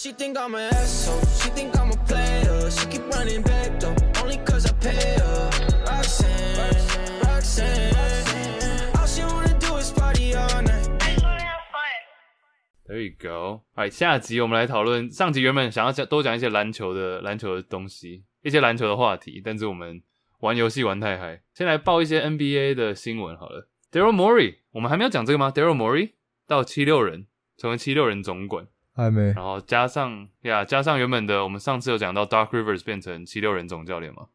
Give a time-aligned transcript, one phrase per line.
[0.00, 1.18] She think I'm an asshole.
[1.40, 2.70] She think I'm a player.
[2.70, 5.50] She keep running back though, only cause I pay her.
[5.84, 6.54] Roxanne,
[7.24, 8.92] Roxanne.
[8.94, 10.86] All she wanna do is party all night.
[12.86, 13.62] There you go。
[13.74, 15.10] 哎，下集我们来讨论。
[15.10, 20.00] 上集原本想要讲多讲一些篮球的篮球的东西，一些篮球的话题，但是我们
[20.38, 23.68] 玩游戏玩太嗨，先来报一些 NBA 的新闻好了。
[23.90, 26.12] Daryl Morey，我们还没有讲这个吗？Daryl Morey
[26.46, 27.26] 到七六人，
[27.56, 28.68] 成为七六人总管，
[28.98, 29.32] 还没。
[29.32, 34.26] 然后加上呀，加上原本的，我们上次有讲到 Dark Rivers 变成七六人总教练嘛。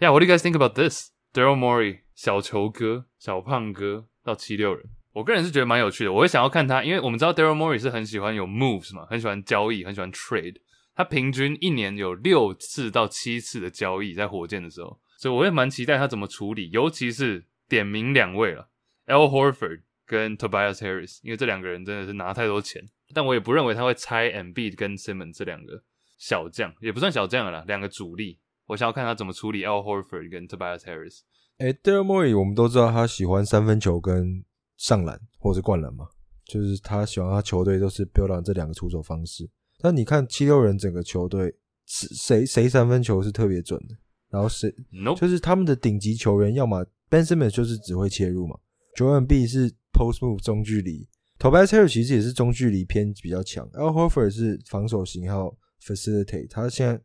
[0.00, 4.86] Yeah，what do you guys think about this？Daryl Morey 小球哥、小胖哥到七六人。
[5.12, 10.56] 我个人是觉得蛮有趣的，我会想要看他，因为我们知道 Daryl Morey 是很喜欢有 moves 嘛，很喜欢交易，很喜欢 trade。
[10.94, 18.68] 他平均一年有六次到七次的交易，在火箭的时候，所以我也蛮期待他怎么处理，尤其是点名两位了
[19.04, 22.82] ，L Horford 跟 Tobias Harris，因为这两个人真的是拿太多钱，
[23.14, 25.82] 但我也不认为他会拆 M B 跟 Simmons 这两个
[26.18, 31.20] 小将，也不算小将了啦，两个主力，我想要看他怎么处理 L Horford 跟 Tobias Harris。
[31.58, 34.44] 哎，Daryl Morey 我们都知道他喜欢三分球跟
[34.76, 36.06] 上篮或者灌篮嘛，
[36.44, 39.48] 就是他喜欢他球队都是 build on 这两个出手方式。
[39.78, 41.54] 但你看七六人整个球队，
[41.86, 43.94] 谁谁三分球是特别准的，
[44.30, 48.58] 然后谁 No，就是他们的顶级球员，要么 Ben Simmons 就是只会切入嘛
[48.96, 51.06] ，Joel B 是 post move 中距离
[51.38, 56.48] ，Tobias Harris 其实也是中距离偏比较强，Al Horford 是防守型，还有 facilitate。
[56.48, 57.00] 他现在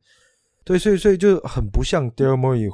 [0.64, 2.70] 对，所以所以就很不像 Daryl Morey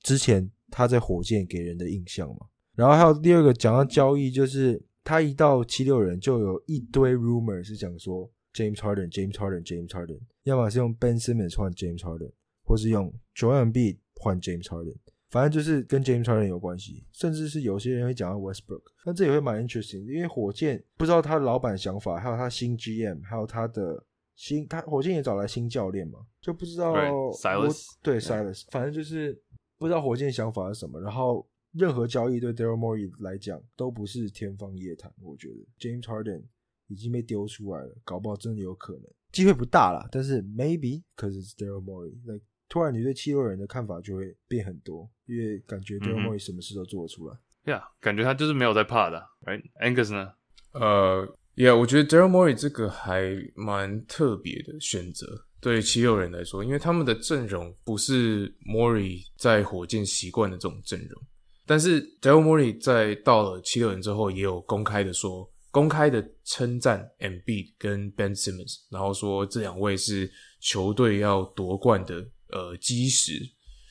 [0.00, 2.46] 之前他在火箭给人的印象嘛。
[2.74, 12.30] 然后还有第二个讲到交易，就是他一到七六人就有一堆 rumor 是讲说 James Harden，James Harden，James Harden，要么是用 Ben Simmons 换 James Harden，
[12.64, 14.96] 或是用 Joel B 换 James Harden，
[15.30, 24.04] 反正就是跟 James Harden 有关系，甚至是有些人会讲到 Westbrook，但这也会蛮 interesting，因为火箭不知道他的老板想法，还有他新 GM，还有他的
[24.34, 26.94] 新他火箭也找来新教练嘛，就不知道
[27.32, 29.40] Silas 对 Silas，反正就是
[29.78, 31.46] 不知道火箭想法是什么，然后。
[31.72, 36.42] 任何交易对 Daryl Morey 来讲都不是天方夜谭，我觉得 James Harden
[36.86, 42.32] 已经被丢出来了，搞不好真的有可能，机会不大啦，但是 maybe 可是 Daryl Morey，那
[42.68, 47.36] 突然你对七六人的看法就会变很多，因为感觉 Daryl Morey 什么事都做得出来。
[47.64, 50.32] Yeah，感觉他就是没有在怕的，Right？Angus 呢？
[50.72, 55.26] 呃，Yeah，我觉得 Daryl Morey 这个还蛮特别的选择，
[55.60, 61.22] 对七六人来说，因为他们的阵容不是 Morey 在火箭习惯的这种阵容。
[61.64, 73.40] 但是 Daryl Morey 在到了七六人之后，也有公开的说，公开的称赞 M B 跟 Ben Simmons，然后说这两位是球队要夺冠的呃基石，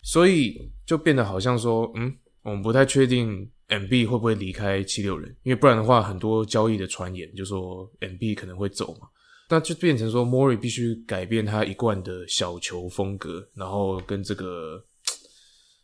[0.04, 9.08] 所以就变得好像说，嗯，我们不太确定 M B 会不会离开七六人，因为不然的话，很多交易的传言就说 M B 可能会走嘛，
[9.50, 14.86] 那就变成说 Morey 必须改变他一贯的小球风格，然后跟这个。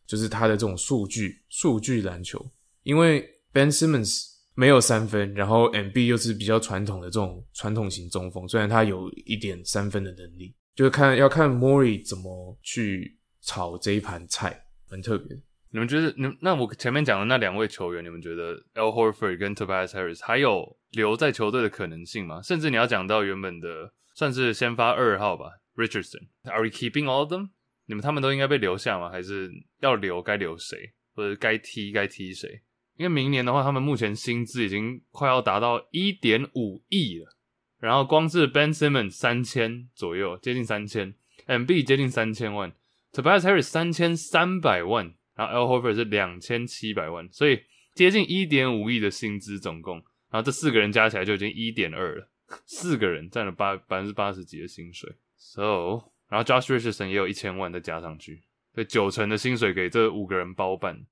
[0.08, 2.46] 就是他的这种数据数据篮球，
[2.84, 15.38] 因为 Ben Simmons 没有三分，然后 M B 又是比较传统的这种传统型中锋，虽然他有一点三分的能力，就是看要看 Mori 怎么去炒这一盘菜，很特别。
[15.74, 22.42] 你们觉得，你那我前面讲的那两位球员，你们觉得 L Horford 跟 Tobias Harris 还有留在球队的可能性吗？
[22.42, 25.46] 甚至你要讲到原本的算是先发二号吧
[25.76, 27.52] ，Richardson，Are we keeping all of them？
[27.86, 29.10] 你们他们都应该被留下吗？
[29.10, 29.50] 还是
[29.80, 30.22] 要留？
[30.22, 30.78] 该留谁？
[31.16, 32.62] 或者该踢该踢谁？
[32.98, 37.38] 因为明年的话，他们目前薪资已经快要达到一点五亿了。
[37.82, 41.14] 然后光是 Ben Simmons 三千左右，接近三千
[41.48, 42.72] ；MB 接近三千万
[43.12, 47.28] ；Tobias Harris 三千三百万；然后 l Horford 是两千七百万。
[47.32, 47.60] 所以
[47.96, 49.96] 接近一点五亿的薪资总共，
[50.30, 52.30] 然后这四个人加起来就已经一点二了。
[52.66, 55.14] 四个人占了八百分之八十几的薪水。
[55.36, 58.44] So 然后 Josh Richardson 也有一千万再加上去，
[58.74, 61.06] 对九成的薪水给这五个人包办。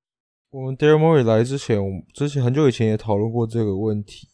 [0.51, 4.28] 我们 Daryl Morey 来之前，我之前很久以前也讨论过这个问题。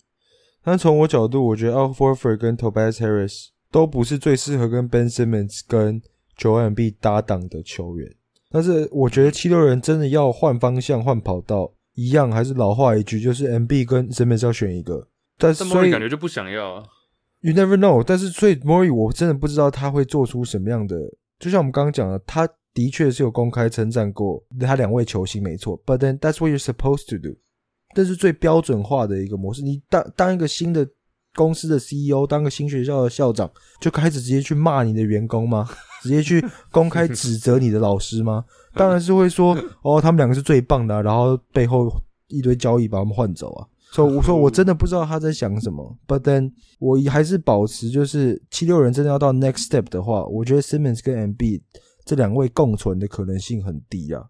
[0.65, 6.01] 但从我角度，我觉得 Al Horford 跟 Tobias Harris 都不是最适合跟 Ben Simmons 跟
[6.37, 8.11] Joel B 搭档的球员。
[8.49, 15.07] 但是我觉得七六人真的要换方向、换跑道，一样还是老话一句，就是 M B 跟 Simmons 要选一个。
[15.37, 16.73] 但是所以感觉就不想要。
[16.73, 16.83] 啊。
[17.41, 20.97] You never know，但是所以 Mori 我真的不知道他会做出什么样的。
[21.37, 25.79] 就像我们刚刚讲的，他的确是有公开称赞过他两位球星，没错。
[25.85, 27.35] But then that's what you're supposed to do，
[27.95, 29.63] 这是最标准化的一个模式。
[29.63, 30.87] 你当当一个新的
[31.33, 33.49] 公司的 CEO，当个新学校的校长，
[33.81, 35.67] 就开始直接去骂你的员工吗？
[36.03, 38.45] 直接去公开指责你的老师吗？
[38.75, 41.91] 当然是会说哦，他们两个是最棒的，然后背后
[42.27, 43.65] 一堆交易把他们换走啊。
[43.91, 45.97] 所以我说我真的不知道他在想什么。
[46.05, 51.63] But then 我还是保持就是七六人真的要到 next step 的话，我觉得 Simmons 跟 M B
[52.03, 54.23] 这两位共存的可能性很低啊，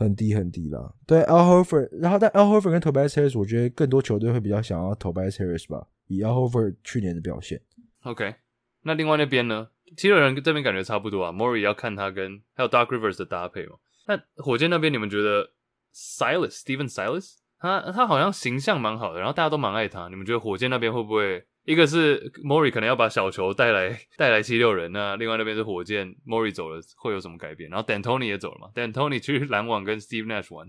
[0.00, 0.92] 很低很低啦。
[1.06, 7.60] 对 Al Horford，然后但 Al Horford 跟 Tobias Harris，我觉得更多球队会比较想要 Tobias Harris 吧，以 Al Horford 去年的表现。
[8.02, 8.34] OK，
[8.82, 9.68] 那另外那边呢？
[9.96, 11.32] 七六人这边感觉差不多啊。
[11.32, 13.76] Murray 要看他跟还有 Dark Rivers 的搭配嘛。
[14.06, 15.50] 那火箭那边你们觉得
[15.92, 20.08] Silas Steven Silas 他他好像形象蛮好的，然后大家都蛮爱他。
[20.08, 27.70] 你们觉得火箭那边会不会一个是 Mori 可能要把小球带来 带来七六人，那另外那边是火箭，Mori 走了会有什么改变？
[27.70, 30.66] 然后 D'Antoni 也走了嘛，D'Antoni 去篮网跟 Steve Nash 玩。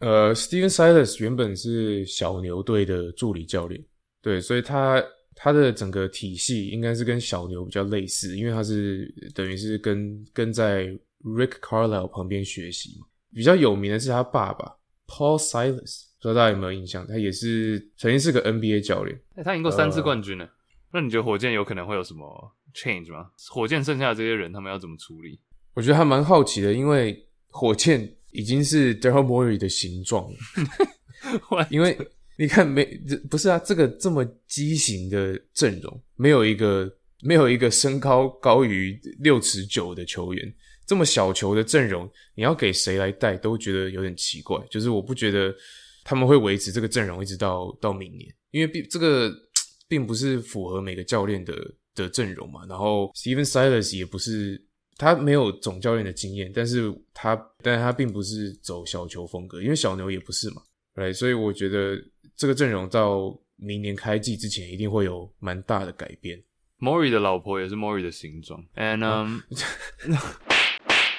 [0.00, 3.82] 呃，Steven Silas 原本是小牛队的助理教练，
[4.20, 5.02] 对，所以他
[5.34, 10.86] 他的整个体系应该是跟小牛比较类似，因为他是等于是跟跟在
[11.24, 13.06] Rick Carlisle 旁边学习嘛。
[13.32, 14.76] 比较有名的是他爸爸
[15.06, 17.04] Paul Silas，不知道大家有没有印象？
[17.06, 19.20] 他也是曾经是个 NBA 教练。
[19.34, 20.48] 欸他赢过三次冠军呢。
[20.92, 23.30] 那你觉得火箭有可能会有什么 change 吗？
[23.50, 25.40] 火箭剩下的这些人，他们要怎么处理？
[25.74, 31.98] 我觉得还蛮好奇的，因为火箭已经是 Daryl Morey 的形状了， 因为
[32.36, 40.54] 你看没这不是啊，这个这么畸形的阵容，没有一个没有一个身高高于六尺九的球员，
[40.86, 44.62] 这么小球的阵容，你要给谁来带都觉得有点奇怪。
[44.70, 45.54] 就是我不觉得
[46.04, 49.32] 他们会维持这个阵容一直到到明年，因为并这个
[49.88, 51.54] 并不是符合每个教练的
[51.94, 52.64] 的阵容嘛。
[52.68, 54.62] 然后 Steven Silas 也不是
[54.96, 60.62] 他没有总教练的经验，但是他但是他并不是走小球风格，因为小牛也不是嘛，
[60.94, 61.96] 对，所以我觉得
[62.36, 66.42] 这个阵容到明年开季之前一定会有蛮大的改变。
[66.78, 68.98] Mori 的老婆也是 Mori 的形状，and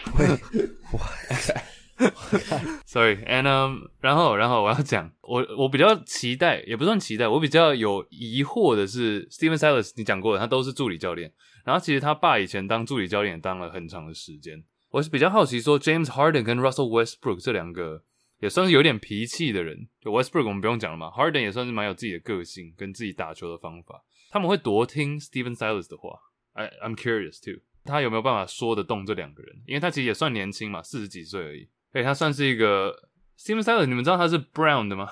[2.85, 11.31] Sorry，and um，然后然后我要讲，我我比较期待，也不算期待，我比较有疑惑的是 Steven Silas，你讲过的，他都是助理教练，
[11.65, 18.03] 然后其实他爸以前当助理教练也当了很长的时间，我是比较好奇说 James Harden 跟 Russell Westbrook 这两个
[18.39, 26.19] 也算是有点脾气的人，就 Westbrook 我们不用讲了嘛，Harden 也算是蛮有自己的个性跟自己打球的方法，他们会多听 Steven Silas 的话
[26.53, 27.61] ，I I'm curious too。
[27.85, 29.61] 他有没有办法说得动这两个人？
[29.65, 31.67] 因为他其实也算年轻嘛，四十几岁而已。
[31.93, 33.07] 所以他算是一个
[33.39, 35.07] Steven Tyler，你们知道他是 Brown 的吗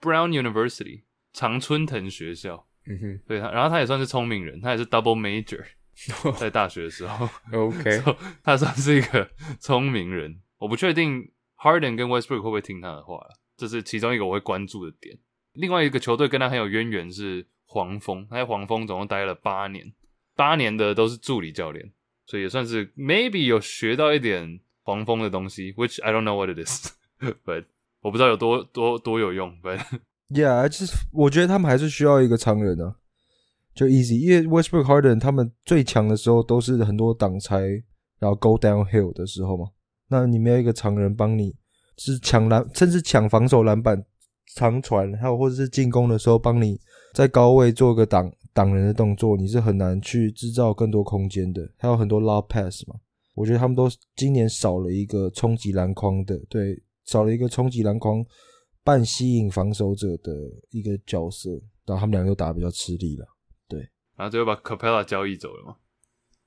[0.00, 1.02] ？Brown University
[1.32, 2.68] 常春藤学校。
[2.88, 5.60] 嗯哼对他，然后他也算是聪明人，他也是 double major，
[6.38, 9.28] 在大学的时候，，OK，So， 他算是一个
[9.58, 10.40] 聪明人。
[10.58, 13.18] 我不确定 Harden 跟 Westbrook 会不会听他的话，
[13.56, 15.18] 这是其中一个我会关注的点。
[15.54, 19.92] 另外一个球队跟他很有渊源是黄蜂，他在黄蜂总共待了八年，
[20.36, 21.90] 八年的都是助理教练，
[22.26, 27.64] 所以也算是 maybe 有学到一点黄蜂的东西，which I don't know what it is，but
[28.02, 29.80] 我不知道有多多多有用，but
[30.30, 32.94] Yeah，就是我觉得他们还是需要一个常人啊，
[33.74, 37.58] 就 easy，因为 Westbrook、Harden 他们最强的时候都是很多挡拆，
[38.20, 39.66] 然后 go downhill 的时候嘛。
[40.08, 41.56] 那你没有一个常人帮你，
[41.98, 44.04] 是抢篮，甚至抢防守篮板、
[44.54, 46.80] 长传，还有或者是进攻的时候帮你
[47.12, 51.68] 在高位做个挡挡人的动作，你是很难去制造更多空间的。
[51.76, 52.94] 还有很多 lob pass 嘛，
[53.36, 58.24] 我觉得他们都今年少了一个冲击篮筐的，对，少了一个冲击篮筐。
[58.82, 60.32] 半吸引防守者的
[60.70, 61.50] 一个角色，
[61.84, 63.26] 然后他们两个又打得比较吃力了。
[63.66, 63.80] 对
[64.14, 65.76] 然后最后把 Capella 交易走了嘛。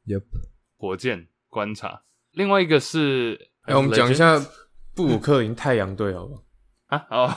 [0.05, 0.23] Yep，
[0.77, 4.39] 火箭观察，另外一个是，哎、我们讲一下
[4.95, 6.43] 布鲁克林太阳队好不好？
[6.85, 7.29] 啊，哦，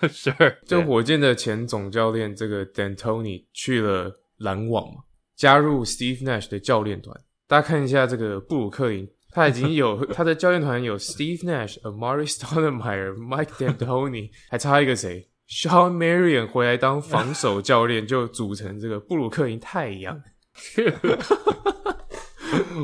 [0.08, 5.04] Sure，就火箭的前总教练这个 D'Antoni 去了篮网嘛，
[5.36, 7.16] 加入 Steve Nash 的教练团。
[7.48, 20.22] 大家看一下这个布鲁克林，他已经有他的教练团有 Steve Nash、Amari Stoudemire、Mike D'Antoni，还差一个谁？Sean Marion 回来当防守教练，就组成这个布鲁克林太阳。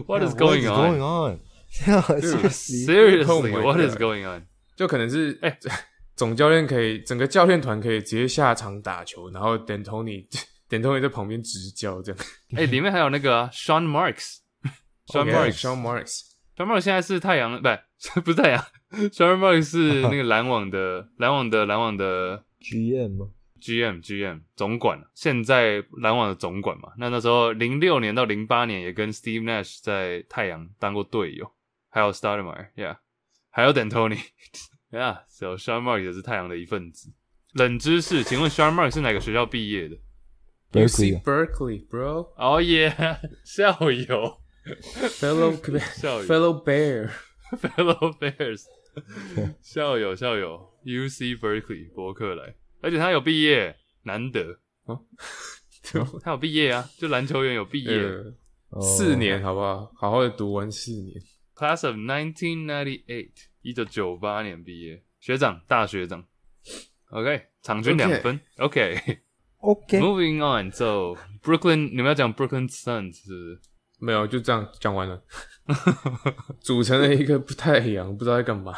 [0.06, 0.98] What is going on?
[0.98, 4.46] on？Seriously, Oh my what is going on?
[4.76, 5.58] 就可能是哎、
[6.16, 10.26] 总教练可以整个教练团可以直接下场打球，然后 D'Antoni
[10.70, 12.20] D'Antoni 在旁边执教这样。
[12.56, 13.50] 哎、里面还有那个、啊、
[15.06, 17.68] Sean Marks，Sean Okay，Marks，Sean Sean Marks，Marks 现在是太阳，不
[17.98, 18.64] 是不是太阳
[19.10, 23.28] ，Sean Marks 是那个篮网的篮网的篮网的 GM 吗
[23.60, 26.92] ？GM GM 总管，现在篮网的总管嘛。
[26.98, 31.50] 那那时候零六年到零八年也跟 Steve Nash 在太阳当过队友，
[31.88, 32.96] 还有 Stoudemire，yeah，
[33.50, 37.12] 还有 D'Antoni，yeah，so Sean Marks 也是太阳的一份子。
[37.54, 39.96] 冷知识，请问 Sean Marks 是哪个学校毕业的
[40.72, 42.94] ？Berkeley 啊 UC Berkeley bro 哦耶，
[43.44, 44.40] 校友
[45.20, 45.52] fellow
[46.00, 46.64] 校友 fellow
[48.18, 48.64] Bears，
[49.60, 55.04] 校友校友，UC Berkeley 伯克莱，而且他有毕业难得哦
[55.94, 58.00] 哦他有毕业啊，就篮球员有毕业。
[58.80, 59.92] 四年好不好？
[59.94, 61.22] 好好的读完四年。
[61.54, 63.30] Class of 1998，
[63.62, 66.26] 一九九八年毕业，学长，大学长。
[67.10, 68.40] OK，场均两分。
[68.56, 70.72] OK，OK，Moving、OK，on。
[70.72, 73.60] So Brooklyn，你们要讲 Brooklyn Suns 是不是？
[74.04, 75.18] 没有，就这样讲完了。
[76.60, 78.74] 组成了一个不太一样，不知道在干嘛。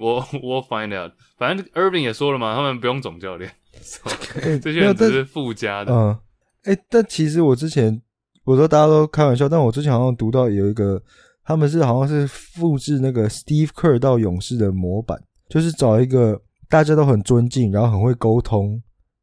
[0.00, 1.12] 我我 find out。
[1.36, 3.50] 反正 Irving 也说了嘛，他们不用总教练
[4.62, 5.92] 这些人只是附加的。
[5.92, 6.16] 嗯，
[6.62, 8.00] 哎、但其实我之前
[8.44, 11.02] 我说大家都开玩笑，但我之前好像读到有一个，
[11.44, 18.80] 他们是好像是复制那个 Steve Kerr 到勇士的模板，就是找一个大家都很尊敬，然后很会沟通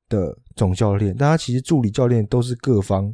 [0.10, 3.14] 的总教练，但他其实助理教练都是各方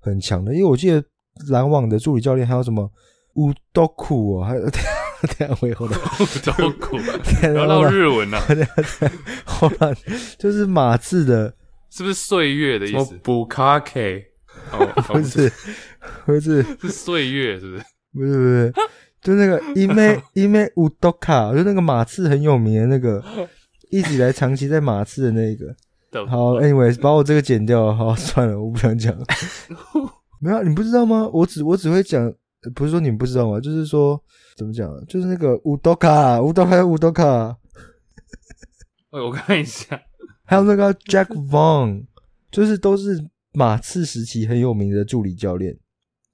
[0.00, 1.04] 很强的，因为我记得
[1.48, 2.90] 篮网的助理教练还有什么
[3.34, 4.70] 乌多库哦，还有等
[5.30, 5.94] 一下我以后的，
[6.44, 8.40] 都苦， 不不要唠日文啊，
[9.44, 9.94] 后来
[10.38, 11.54] 就是马刺的，
[11.90, 13.16] 是不是岁月的意思？
[13.22, 14.24] 补卡 K？
[14.72, 15.50] 哦，不是
[16.24, 16.62] 不是。
[16.80, 17.84] 是岁月，是不是？
[18.12, 18.72] 不是不是，
[19.20, 23.22] 就那个伊妹伊妹乌多卡，就那个马刺很有名的那个，
[23.90, 25.74] 一直以来长期在马刺的那个。
[26.26, 29.14] 好，anyways，把我这个剪掉，好，算了，我不想讲。
[30.40, 31.28] 没有，你不知道吗？
[31.32, 32.24] 我只我只会讲，
[32.62, 33.60] 呃不是说你们不知道吗？
[33.60, 34.22] 就是说
[34.56, 37.56] 怎么讲，就是那个乌多卡，乌多卡，乌多卡，
[39.10, 40.00] 哎我看一下，
[40.44, 42.06] 还有那个 Jack Vaughn，
[42.50, 45.78] 就是都是马刺时期很有名的助理教练。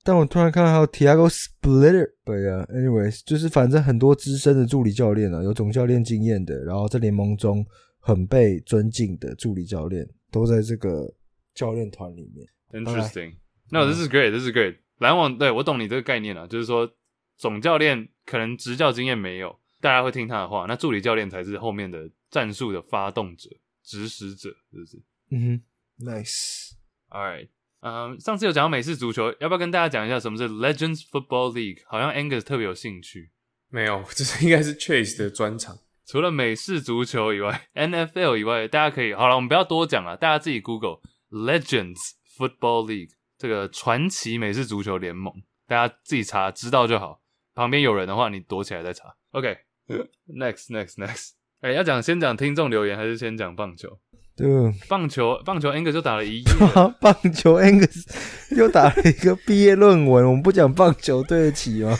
[0.07, 7.65] 但我突然看到还有 Tiago Splitter，对啊，anyways，就是反正很多资深的助理教练啊，有总教练经验的，然后在联盟中
[8.01, 11.11] 很被尊敬的助理教练，都在这个
[11.55, 12.47] 教练团里面。
[12.71, 13.37] Interesting.
[13.71, 14.31] No, this is great.
[14.31, 14.79] This is great.
[14.99, 16.91] 篮网对我懂你这个概念啊，就是说
[17.37, 23.51] 总教练可能执教经验没有，大家会听他的话，那助理教练才是后面的战术的发动者、
[23.83, 25.63] 指使者，是不是嗯
[25.99, 26.73] 哼，nice。
[27.11, 27.49] ？All right.
[27.81, 31.83] 嗯、上次有讲到美式足球，要不要跟大家讲一下什么是 Legends Football League？
[31.87, 33.31] 好像 Angus 特别有兴趣。
[33.69, 35.79] 没有，这是应该是 Chase 的专场。
[36.07, 41.99] 除了美式足球以外， NFL 以外，大家可以好了，我们不要多讲了，大家自己 Google Legends
[42.39, 43.11] Football League
[43.45, 45.31] 这个传奇美式足球联盟，
[45.69, 47.21] 大家自己查，知道就好。
[47.55, 49.15] 旁边有人的话，你躲起来再查。
[49.33, 53.99] OK，next next next， 哎、要讲先讲听众留言，还是先讲棒球？
[54.35, 54.49] 对，
[54.89, 56.45] 棒球棒球 Angus 就打了一夜，
[57.03, 61.95] 棒球 Angus 又打了一个毕业论文，我们不讲棒球对得起吗？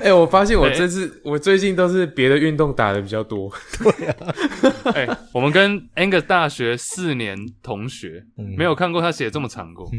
[0.04, 3.52] 哎、我发现我哎这次、我最近都是别的运动打的比较多。
[3.84, 4.16] 对啊
[4.96, 9.90] 哎、我们跟 Angus 大学四年同学，嗯没有看过他写这么长过。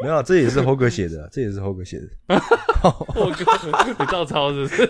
[0.00, 2.38] 没有，这也是 Hoger 写的，这也是 Hoger 写的。
[2.80, 3.44] 猴哥，
[3.98, 4.86] 你照抄是不是？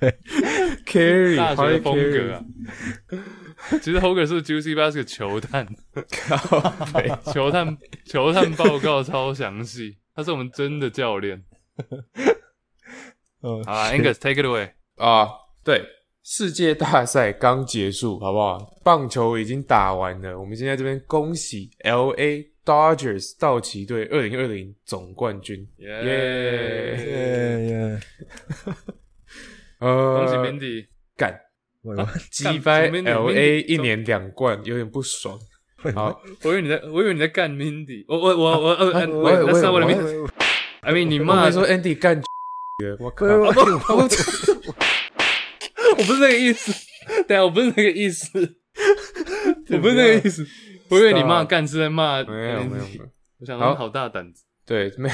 [0.00, 0.18] 对
[0.84, 2.42] Carry 大学风格啊。
[3.80, 5.68] 其实 Hoger 是 Juicy Basket 球探，
[7.32, 11.44] 球探球探报告超详细，他是我们真的教练。
[13.42, 14.70] 嗯，好啊，Angus take it away。
[14.96, 15.28] 啊，
[15.64, 15.82] 对，
[16.22, 18.58] 世界大赛刚结束，好不好？
[18.84, 28.00] 棒球已经打完了，我们现在这边恭喜 L A Dodgers 道奇队二零二零总冠军，耶、耶耶，
[29.80, 30.86] 呃，恭喜 Mindy。
[31.16, 31.38] 干
[32.30, 35.38] 击败 L Mindy？A 一年两冠，有点不爽。
[35.94, 38.04] 好，我以为你在，我以为你在干 Mindy。
[38.06, 40.28] 我我我我呃呃，我喂，That's not what I 我 mean。
[40.82, 42.22] I mean，你我骂说 Andy 干的，
[42.98, 43.26] 我靠！
[43.26, 43.48] 喂喂
[45.98, 46.72] 我不是那个意思，
[47.26, 48.28] 对啊，我不是那个意思，
[49.70, 50.46] 我不是那个意思。
[50.88, 53.04] 我以为你骂干是在骂没有没有没有。
[53.38, 54.44] 我想说好你好大胆子。
[54.66, 55.10] 对，没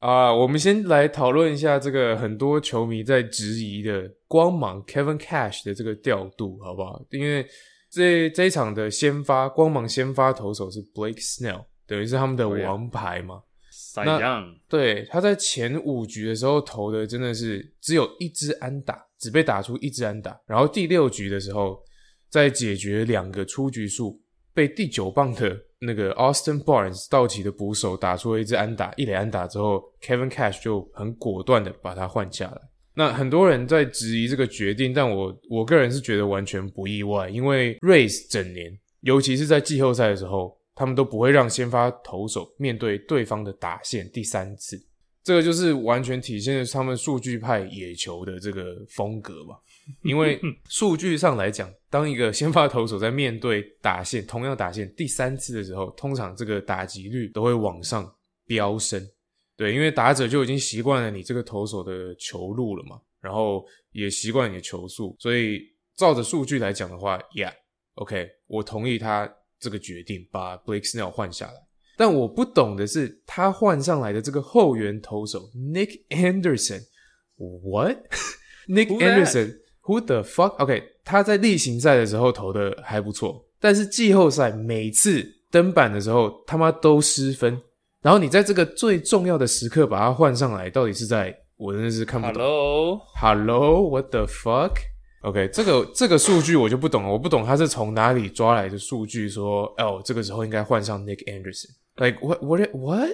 [0.00, 7.02] 啊，我们先来讨论一下这个很多球迷在质疑的光芒 Kevin Cash 的这个调度，好不好？
[7.10, 7.46] 因为
[7.90, 13.42] 这这一场的先发光芒先发投手是 Blake Snell，等于是他们的王牌嘛。
[13.90, 20.38] 散那样，对，他在前五局的时候投的真的是只有一支安打，只被打出一支安打。
[20.46, 21.82] 然后第六局的时候，
[22.28, 24.20] 在解决两个出局数，
[24.52, 32.60] 被第九棒的那个 Austin Barnes 道奇的捕手打出了一支安打，一垒安打之后，Kevin Cash 就很果断的把他换下来。
[32.92, 44.80] 那很多人在质疑这个决定，但我我个人是觉得完全不意外，因为 Rays 整年，尤其是在季后赛的时候，他们都不会让先发投手面对对方的打线第三次，
[45.24, 49.58] 这个就是完全体现了他们数据派野球的这个风格吧。
[50.04, 58.08] 因为数据上来讲，当一个先发投手在面对打线同样打线第三次的时候，通常这个打击率都会往上
[58.46, 59.04] 飙升。
[59.56, 65.60] 对，因为打者就已经习惯了你这个投手的球路了嘛，然后也习惯你的球速，所以
[65.96, 67.52] 照着数据来讲的话，Yeah。
[67.94, 69.28] OK，我同意他
[69.60, 71.54] 这个决定，把 Blake Snell 换下来。
[71.96, 87.60] 但我不懂的是，他换上来的这个后援投手 Nick Anderson，What？Nick Who that？Anderson，Who the fuck？OK，、他在例行赛的时候投的还不错，但是季后赛每次登板的时候他妈都失分。
[88.00, 92.36] 然后你在这个最重要的时刻把他换上来，到底是在我真的是看不懂。
[92.40, 94.24] Hello，Hello，what the
[95.20, 101.70] fuck？OK，、这个这个数据我就不懂了，我不懂他是从哪里抓来的数据说，哦，这个时候应该换上 Nick Anderson。
[101.96, 103.10] Like what what what？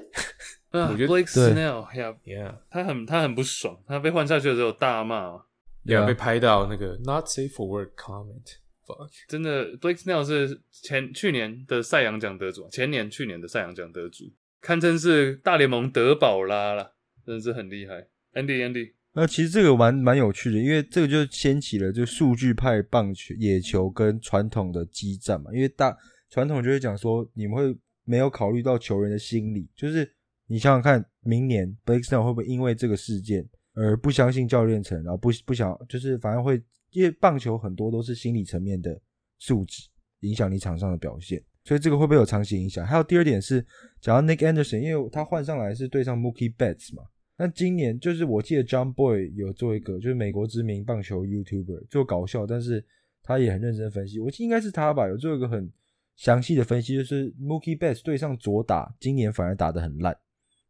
[0.70, 5.42] 啊我觉得，Blake Snell，呀，Yeah，他很他很不爽，他被换下去的时候大骂嘛。
[5.86, 8.56] 对啊被拍到那个 not safe for work comment。
[8.86, 9.08] Fuck。
[9.28, 14.24] 真的，Blake Snell 是前去年的赛扬奖得主，前年去年的赛扬奖得主，
[14.60, 16.90] 堪称是大联盟德宝拉啦，
[17.24, 18.06] 真的是很厉害。
[18.34, 25.52] Andy Andy，那其实这个蛮蛮有趣的，因为这个就掀起了就数据派棒球、野球跟传统的激战嘛。
[25.52, 25.96] 因为大
[26.30, 30.12] 传统就会讲说，你们会没有考虑到球员的心理，就是
[30.48, 39.00] 你想想看，明年 Blake Snell 会不会因为这个事件而不相信教练层，然后不不想，就是反而会，因为棒球很多都是心理层面的
[39.38, 39.88] 素质
[40.22, 42.84] 影响你场上的表现，所以这个会不会有长期影响？
[42.84, 43.64] 还有第二点是，
[44.00, 47.04] 讲到 Nick Anderson，因为他换上来是对上 Mookie Betts 嘛。
[47.36, 52.84] 那今年就是我记得 John Boy 有做一个，就是美国知名棒球 YouTuber 做搞笑，但是
[53.22, 54.20] 他也很认真分析。
[54.20, 55.72] 我记得应该是他吧，有做一个很
[56.14, 60.16] 详细的分析，就是 Mookie Betts 对上左打，今年反而打得很烂。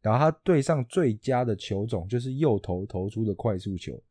[0.01, 4.01] 然后他对上最佳的球种就是右投投出的快速球，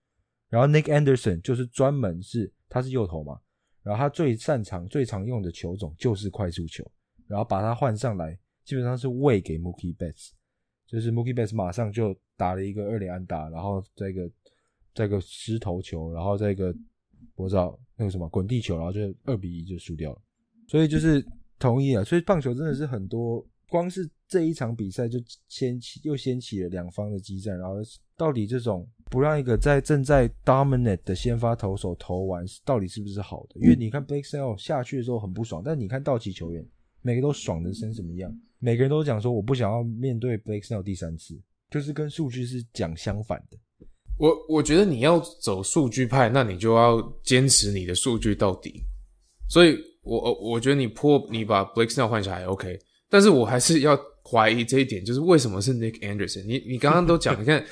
[0.49, 3.41] 然后 Nick Anderson 就是专门是他是右投嘛，
[3.83, 6.85] 然后他最擅长最常用的球种就是快速球，
[7.27, 10.31] 然后把他换上来，基本上是喂给 Mookie Betts。
[10.87, 14.31] 就是 Mookie Betts 马上就打了一个二连安打，然后再一个
[14.95, 16.75] 再一个失头球，然后再一个
[17.35, 20.21] 我知道那个什么滚地球，然后就二比一就输掉了。
[20.69, 21.25] 所以就是
[21.59, 27.77] 同意啊，所以棒球真的是很多，光是这一场比赛就掀起又掀起了两方的激战，然后
[28.17, 33.61] 到底这种不让一个在正在 dominant 的先发投手投完，到底是不是好的？
[33.61, 36.67] 因为你看 Blake Snell 下去的时候很不爽，但你看道奇球员
[37.03, 38.33] 每个都爽的成什么样，
[38.65, 41.39] 每个人都讲说我不想要面对 Blake Snell 第三次，
[41.71, 43.59] 就是跟数据是讲相反的。
[44.19, 48.83] 我我觉得你要走数据派，那你就要坚持你的数据到底。
[49.51, 52.79] 所以我我我觉得你破你把 Blake Snell 换下来 OK，
[53.11, 56.47] 但是我还是要怀疑这一点，就是为什么是 Nick Anderson？
[56.47, 57.63] 你你刚刚都讲， 你看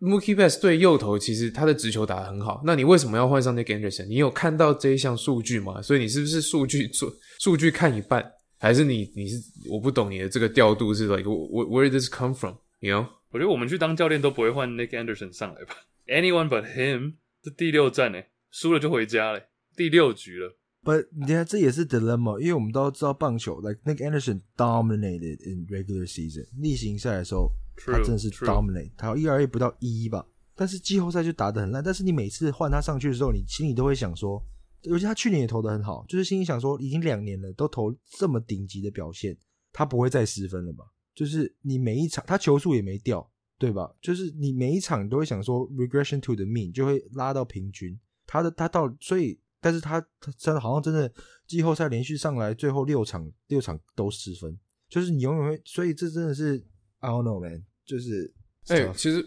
[0.00, 4.06] Mookie Betts 对右投其实他的直球打得很好，那你为什么要换上 Nick Anderson？
[4.06, 5.82] 你有看到这一项数据吗？
[5.82, 8.24] 所以你是不是数据做数据看一半，
[8.60, 13.08] 还是你你是我不懂你的这个调度是 like where where did this come from？You know？
[13.30, 15.74] 我觉得我们去当教练都不会换 Nick Anderson 上来吧
[16.06, 18.20] ？Anyone but him，这第六战呢，
[18.50, 19.40] 输了就回家了，
[19.74, 20.58] 第六局了。
[20.82, 31.82] But 你看，这也是 dilemma，因为我们都知道棒球，like Nick Anderson dominated in regular season，例行赛的时候 True, 他真的是 dominate，他有 ERA 不到一吧，但是季后赛就打得很烂。
[31.82, 34.42] 但是你每次换他上去的时候，你心里都会想说，
[34.82, 39.36] 尤其他去年也投的很好，就是心里想说，已经两年了，都投这么顶级的表现，
[39.72, 40.84] 他不会再失分了吧？
[41.14, 43.94] 就是你每一场他球数也没掉，对吧？
[44.00, 51.12] 就是你每一场都会想说 regression to the mean 就会拉到平均，他的他到所以，但是他他真的好像真的
[51.46, 56.64] 季后赛连续上来，最后六场六场都失分，就是你永远会，所以这真的是
[57.00, 58.32] I don't know man，就是
[58.68, 59.22] 哎、其实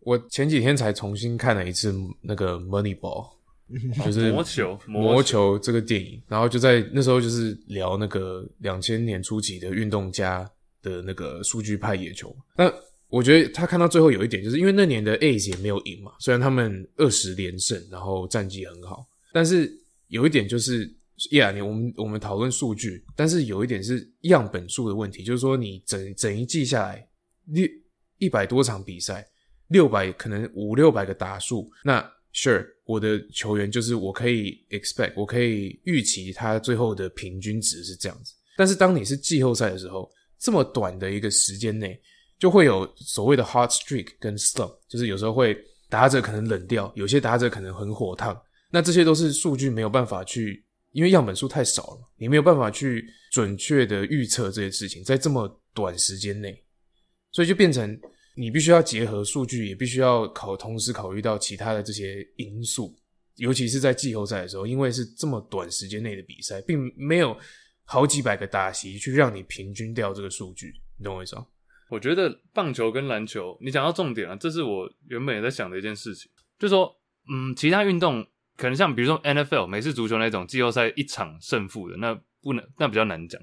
[0.00, 3.35] 我前几天才重新看了一次那个 Moneyball，
[4.04, 10.48] 就是魔球魔魔球这个电影，然后就在那时候就是聊那个两千年初期的运动家
[10.82, 12.34] 的那个数据派野球。
[12.56, 12.72] 那
[13.08, 19.72] 我觉得他看到最后有一点，就是因为那年的 A's 也没有赢嘛，虽然他们二十连胜，然后战绩很好，但是
[20.08, 20.92] 有一点就是。
[21.32, 27.08] Yeah，你我们我们讨论数据，但是有一点是样本数的问题，就是说你整整一季下来，
[27.46, 27.66] 六
[28.18, 29.26] 一百多场比赛，
[29.68, 32.02] 六百可能五六百个打数，那
[32.34, 38.32] sure 我的球员就是我可以 expect，我可以预期他最后的平均值是这样子。
[38.56, 42.00] 但是当你是季后赛的时候，这么短的一个时间内，
[42.38, 45.54] 就会有所谓的 hot streak 跟 slump，就是有时候会
[45.90, 50.64] 打者可能冷掉，有些打者可能很火烫，那这些都是数据没有办法去。
[50.92, 56.58] 因为样本数太少了，你没有办法去准确的预测这些事情，在这么短时间内，
[57.32, 58.00] 所以就变成
[58.38, 62.94] 你必须要结合数据，也必须要考同时考虑到其他的这些因素，
[63.36, 67.34] 尤其是在季后赛的时候，因为是这么短时间内的比赛，并没有
[67.84, 71.46] 好几百个打席去让你平均掉这个数据，你懂我意思吗？
[71.88, 76.94] 我觉得棒球跟篮球，你讲到重点了，这是我原本也在想的一件事情，就是说，
[77.32, 83.40] 嗯，其他运动可能像比如说 NFL 美式足球那种季后赛一场胜负的，那不能那比较难讲。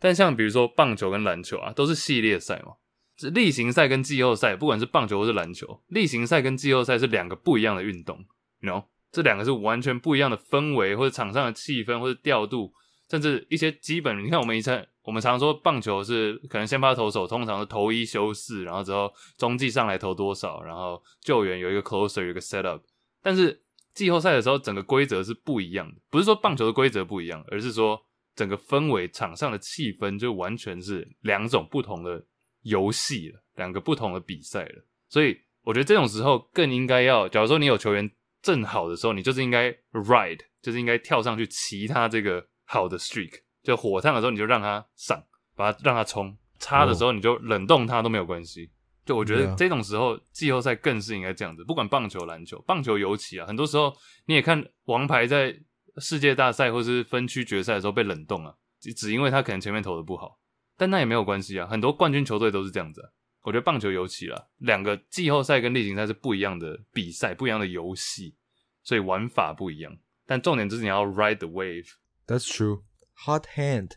[0.00, 2.72] 但像比如说棒球跟篮球啊，都是系列赛嘛。
[3.16, 8.24] 这例行赛跟季后赛，不管是棒球或是篮球，例行赛跟季后赛是两个不一样的运动
[8.60, 12.72] ，you know，这两个是完全不一样的氛围，或者场上的气氛，或者调度，
[13.10, 14.24] 甚至一些基本。
[14.24, 22.82] 你看我们以前我们常说棒球是可能先发投手通常是投一休四，然后之后中继上来投多少，然后救援有一个 closer 有一个 set up，
[23.22, 28.00] 但是季后赛的时候整个规则是不一样的，不是说棒球的规则不一样，而是说
[28.34, 32.24] 整个氛围场上的气氛就完全是两种不同的。
[32.62, 45.22] 游戏了，两个不同的比赛了，所以我觉得这种时候更应该要，假如说你有球员正好的时候，你就是应该 ride，就是应该跳上去骑他这个好的 streak，就火烫的时候你就让他上，
[45.54, 48.70] 把他让他冲，差的时候你就冷冻他都没有关系。
[49.04, 53.92] 就我觉得这种时候季后赛更是应该这样子，不管棒球、篮球，棒球尤其啊，很多时候
[54.26, 55.52] 你也看王牌在
[55.96, 60.38] 世界大赛或是分区决赛的时候被冷冻啊，只只因为他可能前面投的不好。
[60.82, 63.00] 但那也没有关系啊，很多冠军球队都是这样子。
[63.42, 68.34] 我觉得棒球尤其啦，两个季后赛跟例行赛是不一样的比赛，不一样的游戏，
[68.82, 69.96] 所以玩法不一样。
[70.26, 71.86] 但重点就是你要 ride the wave。
[72.26, 72.82] That's true.
[73.24, 73.92] Hot hand，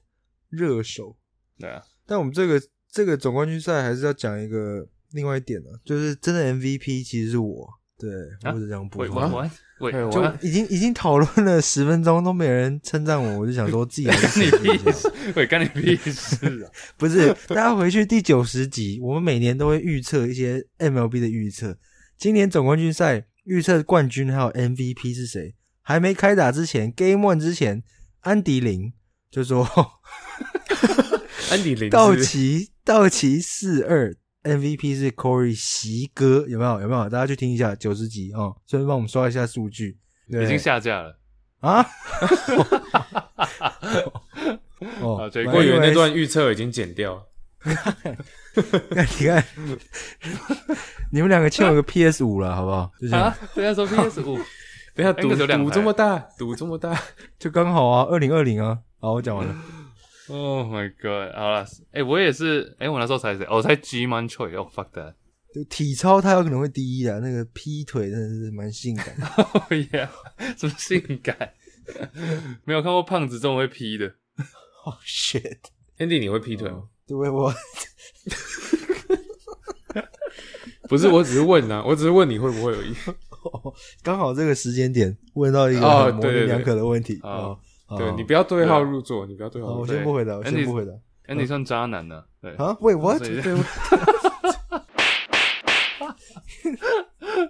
[0.50, 1.18] 热手。
[1.58, 1.82] 对啊。
[2.06, 7.68] 但我们这个这个总冠军赛还是要讲一个另外一点呢，就是真的 MVP 其实是我。
[7.98, 8.10] 对，
[8.52, 9.50] 我是这样不会玩。
[9.80, 16.72] 喂，就已经已经讨论了十分钟，都没人称赞我，我就想说自己干你屁事，喂，干你屁事啊！
[16.98, 21.78] 不是，大家回去第九十集，我们每年都会预测一些 MLB 的预测。
[22.18, 25.56] 今年总冠军赛预测冠军还有 MVP 是谁？
[25.82, 27.84] 还没开打之前，Game One 之前，
[28.22, 28.94] 安迪林
[29.30, 29.66] 就说，
[31.52, 34.16] 安迪林 道奇道奇四二。
[34.46, 36.82] MVP 是 Corey 席哥，有没有？
[36.82, 37.10] 有没有？
[37.10, 39.98] 大家去听一下九十集啊，顺便帮我们刷一下数据。
[40.28, 41.18] 已经下架了
[41.60, 41.86] 啊！
[45.02, 47.24] 哦，对，我以为那段预测已经剪掉。
[47.66, 49.44] 你看，
[51.12, 52.92] 你们两个欠我个 PS 五了，好不好？
[53.18, 54.40] 啊，等下说 PS 五，
[54.94, 56.96] 等下赌赌这么大，赌这么大，
[57.40, 58.80] 就刚好啊，二零二零啊。
[59.00, 59.56] 好，我讲完了。
[60.28, 61.36] Oh my god！
[61.36, 63.46] 好了，哎，我也是，哎，我那时候才谁？
[63.50, 64.58] 我猜 G Man Choi。
[64.58, 65.14] Oh fuck that！
[65.70, 69.16] 体操他有可能会第一啊，那个劈腿真的是蛮性感。
[69.54, 70.10] Oh yeah！
[70.58, 71.54] 什么性感？
[72.64, 74.16] 没有看过胖子这么会劈的。
[74.86, 76.84] Oh shit！Andy，你会劈腿吗？
[77.08, 77.54] 对，我。
[80.90, 82.96] 不是，我只是问啊，我只是问你会不会有一。
[84.02, 87.56] 刚好这个时间点问到一个模棱两可的问题啊。
[87.98, 89.82] 对你不要对号入座，你不要对号入座。
[89.82, 90.92] 我先不回答，我先不回答。
[91.28, 92.24] Andy 算渣男呢？
[92.42, 93.20] 对啊，喂，what？
[93.20, 93.42] 对，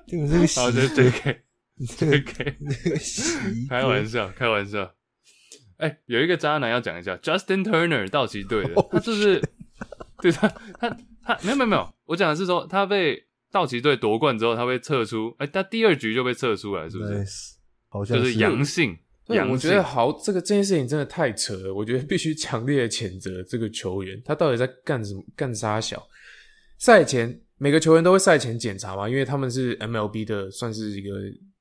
[0.08, 1.36] 你们这个好，这这个，
[1.98, 2.20] 这个
[3.70, 4.92] 开玩笑，开玩笑。
[5.78, 9.42] 哎，有一个渣男要讲一下，Justin Turner 道奇队的，他就是
[10.22, 10.48] 对他，
[10.80, 10.90] 他
[11.22, 17.26] 他没有没有没有，我讲的是说他被道奇队夺冠之后，他被测出，哎，他第二局就被测出来，是不是？
[17.90, 18.98] 好像是阳性。
[19.28, 21.74] 对，我觉得好，这个这件事情真的太扯了。
[21.74, 25.24] 我觉得必须强烈的谴责这个球员，他到底在干什么？
[25.36, 26.08] 干啥小？
[26.78, 31.16] 赛前每个球员都会赛前检查嘛，因为他们是 MLB 的，算是一个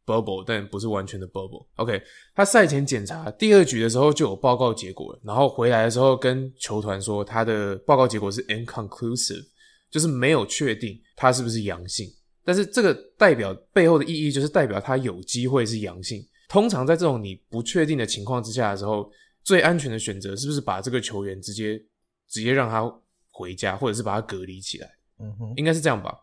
[0.05, 1.65] bubble，但不是完全的 bubble。
[1.77, 2.03] OK，
[2.35, 9.43] 他赛前检查第二局的时候就有报告结果了，然后回来的时候跟球团说他的报告结果是 inconclusive，
[9.91, 12.07] 就是没有确定他是不是阳性。
[12.45, 16.23] 但是这个代表背后的意义就是代表他有机会是阳性。
[16.49, 19.11] 通常在这种你不确定的情况之下的时候，
[19.43, 21.79] 最安全的选择是不是把这个球员直接
[22.29, 22.83] 直接让他
[23.31, 24.91] 回家，或者是把他隔离起来？
[25.19, 26.17] 嗯哼，应该是这样吧。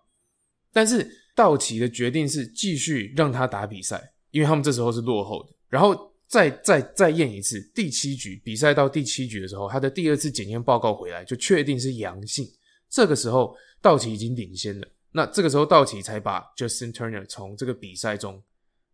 [0.72, 5.50] 但是道奇的决定是继续让他打比赛，因为他们这时候是落后的。
[5.68, 12.48] 然后再再再验一次，第七局比赛到第七局的时候，他的第二次检验报告回来就确定是阳性。
[12.90, 18.42] 这个时候道奇已经领先了，那这个时候道奇才把 Justin Turner 从这个比赛中。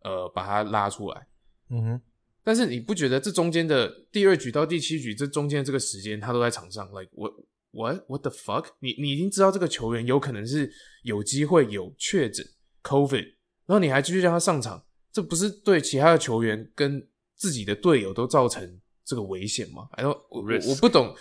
[0.02, 1.26] 呃，把他拉出来，
[1.70, 2.00] 嗯哼。
[2.44, 7.32] 但是你不觉得这中间的第二局到第七局这中间这个时间，他都在场上？Like what
[7.72, 8.66] what what the fuck？
[8.78, 12.46] 你你已经知道这个球员有可能是有机会有确诊
[12.82, 13.24] COVID，
[13.66, 14.82] 然后你还继续让他上场，
[15.12, 17.06] 这不是对其他的球员跟
[17.36, 19.86] 自己的队友都造成这个危险吗？
[19.92, 21.14] 哎，我我不懂，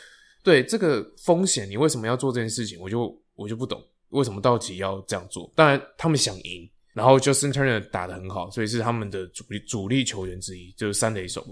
[0.44, 2.80] 对这个风险，你为什么要做这件事情？
[2.80, 5.52] 我就我就不懂为什么道奇要这样做。
[5.58, 6.70] 当然，他们想赢。
[6.98, 11.46] 然后 Justin Turner 打的很好，所以是他们的主力主力球员之一，就是三垒手。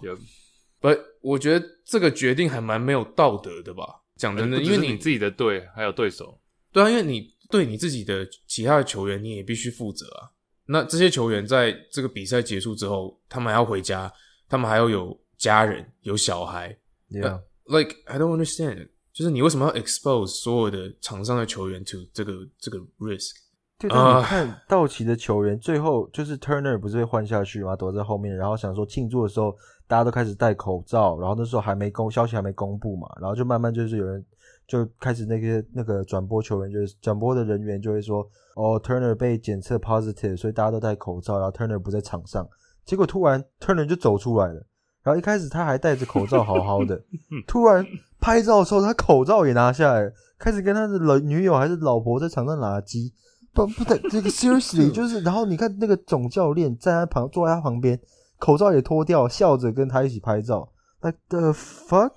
[0.81, 4.01] But，我觉得这个决定还蛮没有道德的吧？
[4.17, 6.39] 讲真的，因为你自己的队还有对手，
[6.71, 10.31] 对啊，因为你对你自己的其他的球员，你也必须负责啊。
[10.65, 14.11] 那这些球员在这个比赛结束之后，他们还要回家，
[14.49, 16.75] 他们还要有家人、有小孩。
[17.11, 23.44] Yeah，Like I don't understand，就是你为什么要 expose 所有的场上的球员 to 这个这个 risk？
[23.87, 27.75] 对，啊但你看道奇的球员最后就是 Turner 不是被换下去吗？
[27.75, 29.55] 躲在后面，然后想说庆祝的时候，
[29.87, 34.23] 大家都开始戴口罩，然后那时候还没公消息还没公布嘛，然后就慢慢就是有人
[34.67, 42.47] 就开始那些那个转播球员就是转播的人员就会说，哦，Turner 被检测 positive，所以大家都戴口罩，然后 Turner 不在场上，
[42.85, 44.65] 结果突然 Turner 就走出来了。
[45.03, 46.99] 然后一开始他还戴着口罩，好好的，
[47.45, 47.85] 突然
[48.19, 53.13] 拍照的时候，他口罩也拿下来，开始跟他的老女友还是老婆在场上拉鸡。
[53.55, 57.97] 不不对，这个 seriously 就是，然后你看那个总教练站在旁，坐在他旁边，
[58.37, 60.69] 口罩也脱掉，笑着跟他一起拍照。
[61.01, 62.13] Like the fuck，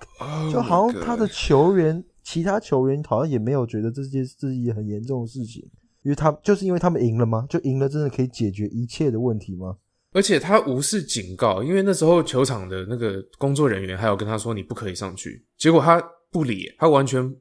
[0.51, 5.63] 就好像他的球员，其他球员好像也没有觉得这件是一件很严重的事情，
[6.03, 7.45] 因为他就是因为他们赢了吗？
[7.47, 9.77] 就赢了，真的可以解决一切的问题吗？
[10.11, 17.31] 而且他无视警告，因为那时候球场的那个工作人员还有跟他说你不可以上去，结果他不理，他完全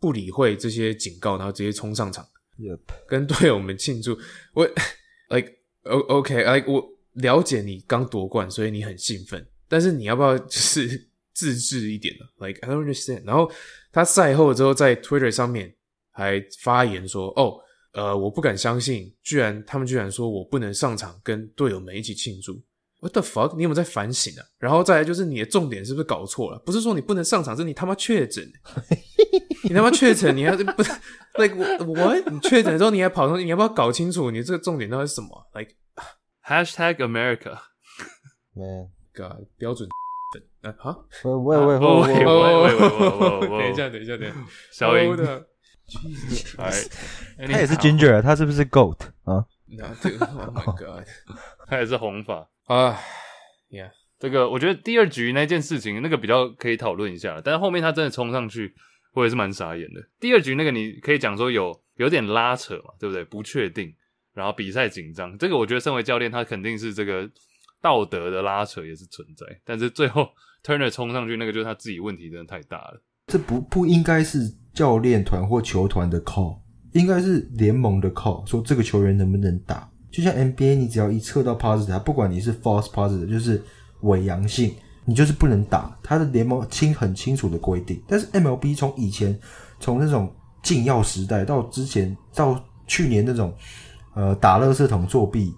[0.00, 2.24] 不理会这些警告，然后直接冲上场
[2.58, 4.18] Yep，跟队友们庆祝。
[4.54, 4.66] 我
[5.28, 5.52] like
[5.84, 13.24] o OK like 我了解你刚夺冠，所以你很兴奋，但是你要不要就是 自制一点呢？Like I don't understand。
[13.24, 13.50] 然后
[13.92, 15.74] 他赛后之后在 Twitter 上面
[16.10, 17.60] 还发言说：“哦，
[17.92, 22.62] 呃，我不敢相信，居然他们居然说我不能上场跟队友们一起庆祝。
[23.00, 23.54] What the fuck？
[23.56, 24.42] 你有没有在反省啊？
[24.58, 26.58] 然后再来就是你的重点是不是搞错了？
[26.64, 28.50] 不是说你不能上场，是你他妈确诊，
[29.64, 30.92] 你他妈确诊，你还不是
[31.36, 32.28] like what？
[32.30, 35.72] 你确诊之后你还跑上去，你要不要搞清楚你这个重点到底是什么？Like
[36.44, 37.58] Hashtag America。
[38.54, 39.88] man，God 标准
[40.32, 40.96] 粉啊哈？
[41.24, 42.28] 喂喂喂哦喂喂，
[43.44, 44.36] 喂喂等一下，等一下，等一下，
[44.72, 45.44] 小英 up
[46.58, 49.44] 哎，他也是 ginger，啊他是不是 goat 啊？
[49.78, 51.06] 那这个 Oh my God
[51.68, 52.48] 他也是红发。
[52.66, 52.98] 啊
[53.70, 58.74] ，Yeah，这个我觉得第二局那件事情，那个比较可以讨论一下，但是后面他真的冲上去，
[59.16, 60.00] 我也是蛮傻眼的。
[60.20, 63.24] 第二局那个你可以讲说有有点拉扯嘛，对不对？
[63.24, 63.92] 不确定，
[64.34, 67.28] 然后比赛紧张，这个我觉得身为教练，他肯定是这个
[67.80, 70.28] 道德的拉扯也是存在，但是最后
[70.62, 73.02] Turner 冲上去那个就是他自己问题真的太大了。
[73.28, 74.40] 这不不应该是
[74.74, 76.60] 教练团或球团的 call，
[76.92, 79.90] 应该是联盟的 call，说这个球员能不能打。
[80.12, 83.62] 就像 NBA，你只要一测到 positive，不管你是 false positive，就是
[84.02, 84.74] 伪阳性，
[85.06, 85.96] 你就是不能打。
[86.02, 88.02] 他的联盟清很清楚的规定。
[88.06, 89.38] 但是 MLB 从以前
[89.80, 90.30] 从那种
[90.62, 93.54] 禁药时代到之前到去年那种
[94.14, 95.54] 呃打垃圾桶作弊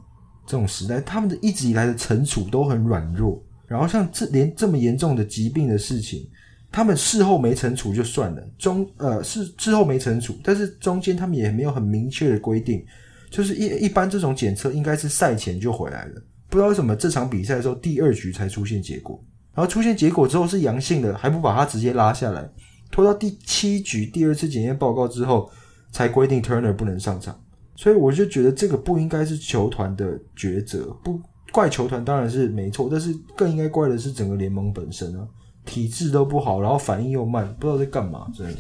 [0.47, 3.43] 这种时代，他们的一直以来的惩处都很软弱。
[3.67, 6.27] 然后像这连这么严重的疾病的事情，
[6.73, 12.83] 他们事后没惩处就算了，中呃是事后没惩处，但是中间他们也没有很明确的规定，
[13.31, 19.23] 就是一一般这种检测应该是赛前就回来了，不知道为什么这场比赛的时候第二局才出现结果，
[19.59, 22.49] 然后出现结果之后是阳性的，还不把他直接拉下来，
[22.93, 25.51] 拖到第七局第二次检验报告之后
[25.91, 27.37] 才规定 Turner 不能上场，
[27.75, 35.27] 所以我就觉得这个不应该是球团的抉择，不怪球团当然是没错，但是更应该怪的是整个联盟本身啊。
[35.65, 38.57] 体质都不好，然后反应又慢，不知道在干嘛，真的。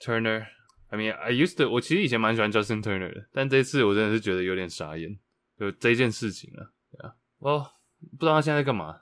[0.00, 5.08] Turner，I mean I used to，我其实以前蛮喜欢 Justin Turner 的，但这次我真的是觉得有点傻眼，
[5.56, 7.60] 就这件事情啊，对啊，我
[8.18, 8.96] 不知道他现在在干嘛。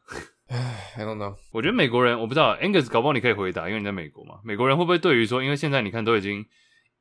[0.48, 1.34] I don't know。
[1.52, 4.40] 我觉得美国人，我不知道 Angus 搞不好你可以回答，因为你在美国嘛。
[4.44, 6.44] 美国人会不会对于说，因为现在你看都已经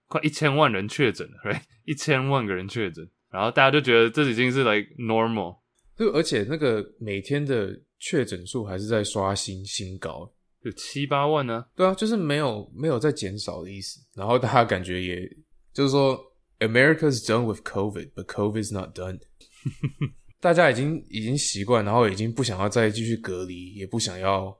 [0.07, 1.61] 快一千万人确诊了，right？
[1.85, 5.59] 一千万个人确诊，然后大家就觉得这已经是 like normal，
[5.95, 10.31] 就而且那个每天的确诊数还是在刷新新高，
[10.63, 13.99] 有七八万呢、对啊，就是没有没有在减少的意思。
[14.15, 15.29] 然后大家感觉也
[15.71, 16.19] 就是说
[16.59, 19.19] ，America's done with COVID, but COVID's not done。
[20.39, 24.55] 大家已经已经习惯，然后已经不想要再继续隔离，也不想要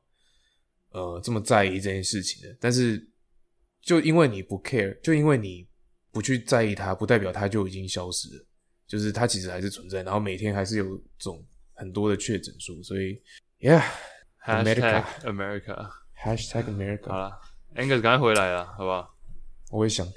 [0.91, 2.55] 呃这么在意这件事情了。
[2.59, 3.07] 但是
[3.81, 5.67] 就因为你不 care，就因为你
[6.11, 8.45] 不去在意它，不代表它就已经消失了。
[8.88, 13.21] 就是它其实还是存在，然后每天还是有这种很多的确诊数，所以
[13.59, 13.83] Yeah。
[14.43, 15.89] Hashtag America。
[16.23, 17.41] Hashtag America，好了
[17.75, 19.15] ，Angus 赶快回来了，好不好？
[19.71, 20.07] 我也想。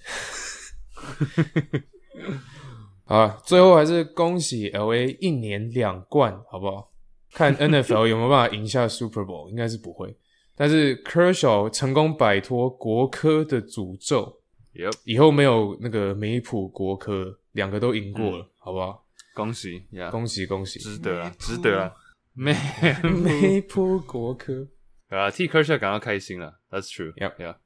[3.08, 6.92] 好，最后还是恭喜 LA 一年两冠，好不好？
[7.32, 10.14] 看 NFL 有没有办法赢下 Super Bowl， 应该是不会。
[10.54, 14.40] 但是 Kershaw 成功摆脱国科的诅咒
[14.74, 19.06] ，Yep，以后没有那个梅普国科，两个都赢过了，好不好？
[19.34, 20.78] 恭喜呀，恭喜恭喜！
[20.80, 21.94] 值得啊，值得啊，
[22.34, 22.54] 没
[23.22, 24.66] 梅普国科，
[25.08, 27.14] 啊，替 Kershaw 感到开心了，That's true。
[27.14, 27.56] Yep Yeah，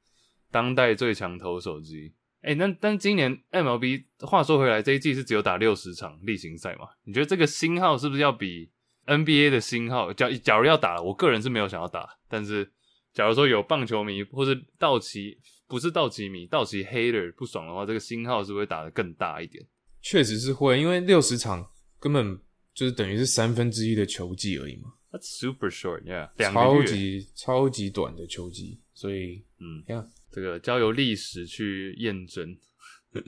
[0.51, 2.13] 当代最强投手之一。
[2.43, 6.87] 哎、那但今年 MLB 话说回来，这一季是只有打六十场例行赛嘛？
[7.05, 8.69] 你觉得这个新号是不是要比
[9.07, 10.11] NBA 的新号？
[10.13, 12.69] 假假如要打，我个人是没有想要打，但是
[13.13, 19.65] 假如说有棒球迷或是道奇不是道奇迷，道奇 hater 不爽的话，这个新号是不是会打得更大一点？
[20.01, 21.65] 确实是会，因为六十场
[21.97, 22.37] 根本
[22.73, 32.57] 就是等于是三分之一的球季而已嘛，That's super short, yeah，两个超，级超级短的球季，所以嗯，呀，这个交由历史去验证。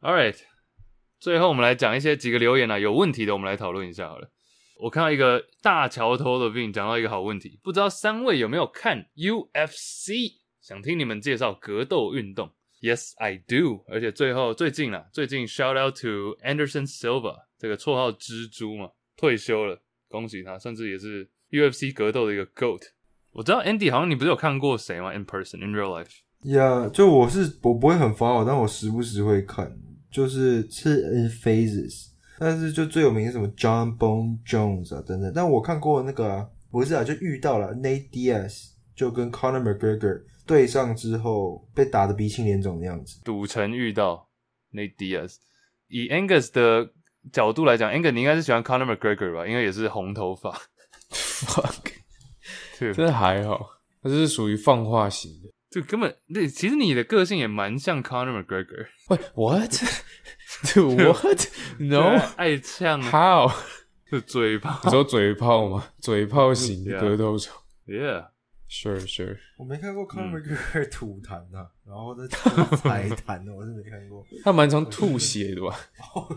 [0.01, 0.35] All right，
[1.19, 4.31] 最后我们来讲一些几个留言啊，有问题的我们来讨论一下好了。
[4.79, 10.39] 我看到一个大桥头的 Vin 讲到一个好问题，不知道三位有没有看 UFC？
[10.59, 12.51] 想听你们介绍格斗运动。
[12.81, 13.85] Yes, I do。
[13.87, 22.81] 而且最后最近啊，最近 shout out to Anderson Silva 这个绰号蜘蛛嘛，退休了，恭喜他，甚至也是 UFC 格斗的一个 GOAT。
[23.31, 26.24] 我知道 Andy 好像你不是有看过谁吗？In person, in real life。
[26.45, 29.75] 呀就我是我不会很 follow，但我时不时会看，
[30.11, 32.07] 就是是 in phases。
[32.37, 43.21] 但是就最有名是什么 John Bone Jones 啊等等，但我看过那个、啊、不是啊，就遇到了 Nate Diaz，就跟 Conor McGregor 对上之后被打得鼻青脸肿的样子。
[43.23, 44.29] 赌城遇到
[44.73, 45.35] Nate Diaz。
[45.87, 46.91] 以 Angus 的
[47.31, 49.47] 角度来讲，Angus 你应该是喜欢 Conor McGregor 吧？
[49.47, 50.61] 因为也是红头发。
[51.09, 51.93] fuck，
[52.93, 53.65] 这还好，
[54.03, 55.49] 他是属于放话型的。
[55.75, 58.87] 这根本那，其实你的个性也蛮像 Conor McGregor。
[59.09, 61.49] 喂，what？Dude, what?
[61.77, 62.15] 对 No?
[62.15, 63.51] 啊爱呛啊，How？
[64.09, 64.79] 是嘴炮。
[64.85, 65.89] 你说嘴炮吗？
[65.99, 67.51] 嘴炮型格斗手
[67.87, 68.27] Yeah，
[68.69, 69.37] ？Sure, sure。
[69.57, 74.25] 我没看过 Conor 嗯 McGregor 吐痰啊， 然后在踩痰的，我是没看过。
[74.43, 75.75] 他蛮常吐血的吧？
[76.15, 76.35] 哦，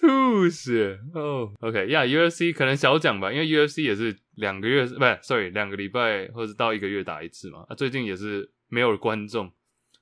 [0.00, 1.52] 吐血哦。
[1.60, 7.64] OK，Yeah，UFC 可能小讲吧，因为 UFC 也是两个月，不是，sorry，两个礼拜或者到一个月打一次嘛。
[7.68, 9.52] 啊，最近也是没有观众，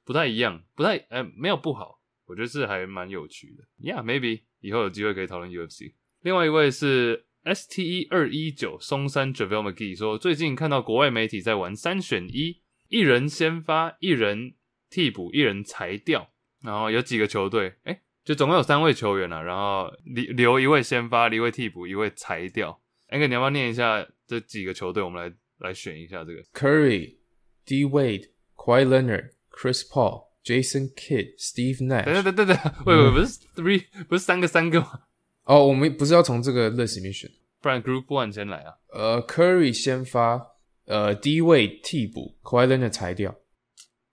[0.04, 3.64] 不太一样，不太呃没有不好，我觉得是还蛮有趣的。
[3.82, 5.92] Yeah，maybe 以后有机会可以讨论 UFC。
[6.22, 14.54] 另外一位是 STE 二一九松山 Javel McGee 说，最近看到国外媒体在玩三选一，一人先发，一人
[14.90, 16.30] 替补，一人裁掉，
[16.62, 22.80] 然后有几个球队，哎、就总共有三位球员啊，然后留留一位先发，一位替补，一位裁掉。
[23.08, 25.00] 安哥，你要不要念一下这几个球队？
[25.00, 26.42] 我们来来选一下这个。
[26.52, 27.18] Curry、
[27.64, 32.24] D Wade、Kawhi Leonard、Chris Paul、Jason Kidd、Steve 等等 Nash。
[32.24, 35.02] 等等等，喂喂，不是 three，不是三个三个吗？
[35.46, 37.30] 哦，我们不是要从这个 list 里面选。
[37.62, 38.74] 不然 Group One 先来啊。
[38.92, 40.54] 呃，Curry 先发，
[40.84, 43.34] 呃，D Wade 替补，Kawhi Leonard 裁掉。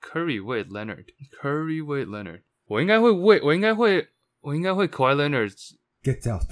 [0.02, 4.10] Curry Wade Leonard，Curry Wade Leonard，我应该会为，我应该会，
[4.42, 5.54] 我应该会 Kawhi Leonard。
[6.04, 6.44] Get out！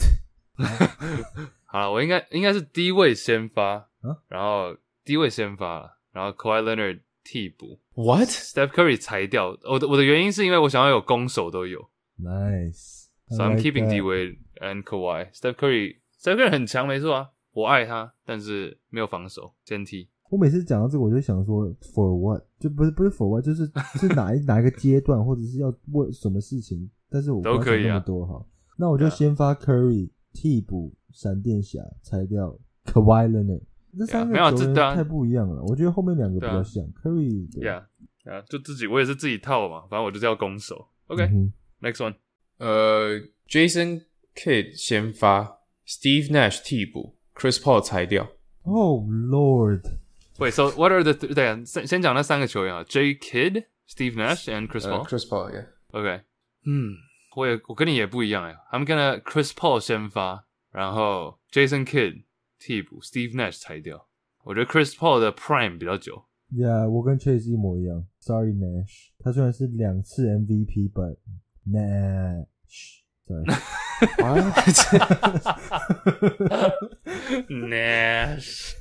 [1.65, 3.88] 好了，我应该应该是低位先发，啊
[4.28, 9.58] 然后低位先发了，然后 Kawhi Leonard 替补 What？，Steph Curry 裁掉。
[9.70, 11.89] 我的我的原因是因为我想要有攻守都有
[12.20, 13.08] Nice。
[13.30, 15.30] ，so I'm keeping D Wade and Kawhi。
[15.34, 20.08] Steph Curry，Steph Curry 很强，没错啊，我爱他，但是没有防守，先踢。
[20.30, 22.41] 我每次讲到这个，我就想说，for what？
[22.58, 23.69] 就不是不是 for what，就是
[24.00, 26.89] 是哪一 哪一个阶段，或者是要为什么事情？
[27.10, 28.45] 但是我都可以啊想那么多哈。
[28.78, 33.63] 那我就先发 Curry 替补闪电侠，拆掉 Kawhi Leonard。
[33.97, 37.69] 这三个球员太不一样了，我觉得后面两个比较像 Curry 对。
[37.69, 37.84] Yeah，
[38.24, 40.88] 啊，就自己我也是自己套嘛，反正我就是要攻守。
[41.08, 42.15] OK，next、嗯 one。
[42.60, 43.19] 呃
[43.50, 48.26] ，Jason Kidd 先发，Steve Nash 替补，Chris Paul 裁掉。
[48.63, 55.08] 哼 Oh Lord，Wait, so what are the th 对啊，先先讲那三个球员啊，J Kidd、Steve Nash and Chris 呃 Paul。
[55.08, 55.67] ，Chris Paul，yeah。
[55.91, 56.22] OK，
[56.65, 56.96] 嗯，
[57.36, 62.24] 我也我跟你也不一样哎，I'm gonna Chris Paul 先发，然后 Jason Kidd
[62.60, 64.08] 替补，Steve Nash 裁掉。
[64.44, 66.24] 我觉得 Chris Paul 的 Prime 比较久。
[66.54, 68.06] Yeah，我跟 Chase 一模一样。
[68.20, 71.17] Sorry Nash，他虽然是两次 MVP，but
[71.67, 73.46] Nash，sorry。
[77.50, 78.74] Nash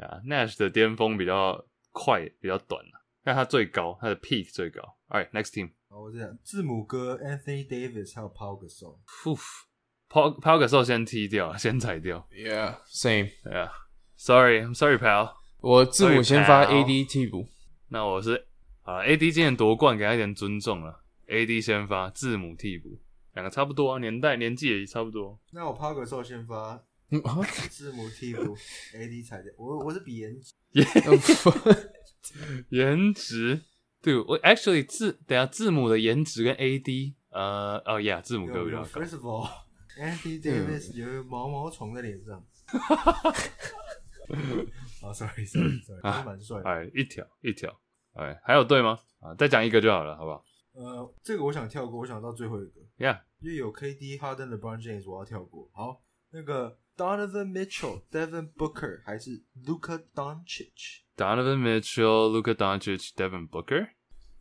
[0.00, 4.80] 啊，Nash 的巅峰比较快，比较短啊，但他最高，他的 peak 最高。
[5.08, 5.70] Alright, next team.
[5.88, 8.98] 好，我这样，字母哥 Anthony Davis 还有 Paul Gasol。
[10.10, 12.26] Pau Pau Gasol 先踢掉，先裁掉。
[12.32, 13.30] Yeah，same。
[13.44, 15.34] Yeah，sorry，I'm sorry, pal。
[15.60, 17.48] 我字母先发 Sorry, pal AD 替补。
[17.88, 18.46] 那我是
[18.82, 21.04] 啊，AD 今年夺冠，给他一点尊重了。
[21.26, 22.98] AD 先发，字母替补，
[23.38, 25.38] 两个差不多啊，年代年纪也差不多。
[25.52, 26.82] 那我 Gasol 先发，
[27.70, 28.56] 字母替补
[28.96, 29.52] ，AD 裁掉。
[29.56, 30.52] 我我是比颜值。
[32.70, 33.62] 颜值，
[34.02, 39.00] 对我 actually 字等下字母的颜值跟 AD，呃，哦呀，字母哥比较高。
[39.00, 42.44] First of all，Anthony Davis 有毛毛虫在脸上。
[45.00, 46.68] 哦，sorry，sorry，sorry，他蛮帅的。
[46.68, 47.72] 哎，一条一条。
[48.14, 48.98] 哎，还有对吗？
[49.20, 50.42] 啊，再讲一个就好了，好不好
[50.78, 55.68] 呃，这个我想跳过，我想到最后一个，？Yeah，因为有 KD、Harden、LeBron James，我要跳过。
[55.72, 56.00] 好，
[56.30, 63.88] 那个 Donovan Mitchell、Devin Booker 还是 Luka Doncic？Donovan Mitchell、Luka Doncic、Devin Booker。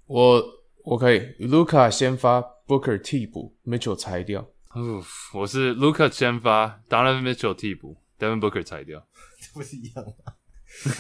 [0.06, 0.44] 我
[0.84, 4.42] 我可以，Luca 先发，Booker 替补，Mitchell 裁掉。
[4.76, 9.04] 哦，我是 Luka 先发，Donovan Mitchell 替补，Devin Booker 裁掉。
[9.42, 10.34] 这不是一样吗？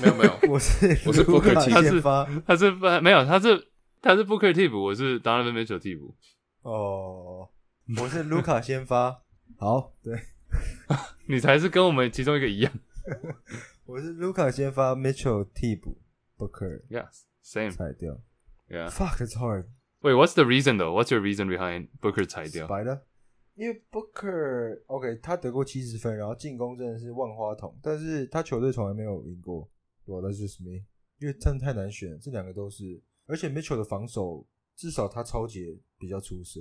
[0.01, 2.27] 没有没有，我是我是 Booker Luka 替他是先发。
[2.47, 3.67] 他是不没有，他是
[4.01, 6.15] 他是 Booker 替补，我是 Donovan Mitchell 替补。
[6.61, 7.49] 哦，
[7.99, 9.23] 我是 Luka 先发。
[9.57, 10.15] 好，对，
[11.27, 12.71] 你才是跟我们其中一个一样。
[13.85, 15.97] 我是 Luka 先发，Mitchell 替补
[16.37, 17.71] ，Booker Yeah，same。
[17.71, 18.21] 裁掉。
[18.69, 18.89] Yeah。
[18.89, 19.65] Fuck, it's hard.
[20.01, 20.91] Wait, what's the reason though?
[20.91, 22.67] What's your reason behind Booker 裁掉？
[22.67, 23.05] 白的，
[23.55, 29.67] 因为 Booker OK，他得过七十分，然后进攻真的是万花筒，但是他球队从来没有赢过。
[30.05, 30.83] 我的就是 me，
[31.19, 34.43] 因为真的太难选了，这两个都是，而且 Mitchell 的防守
[34.75, 36.59] 至少他超节比较出色。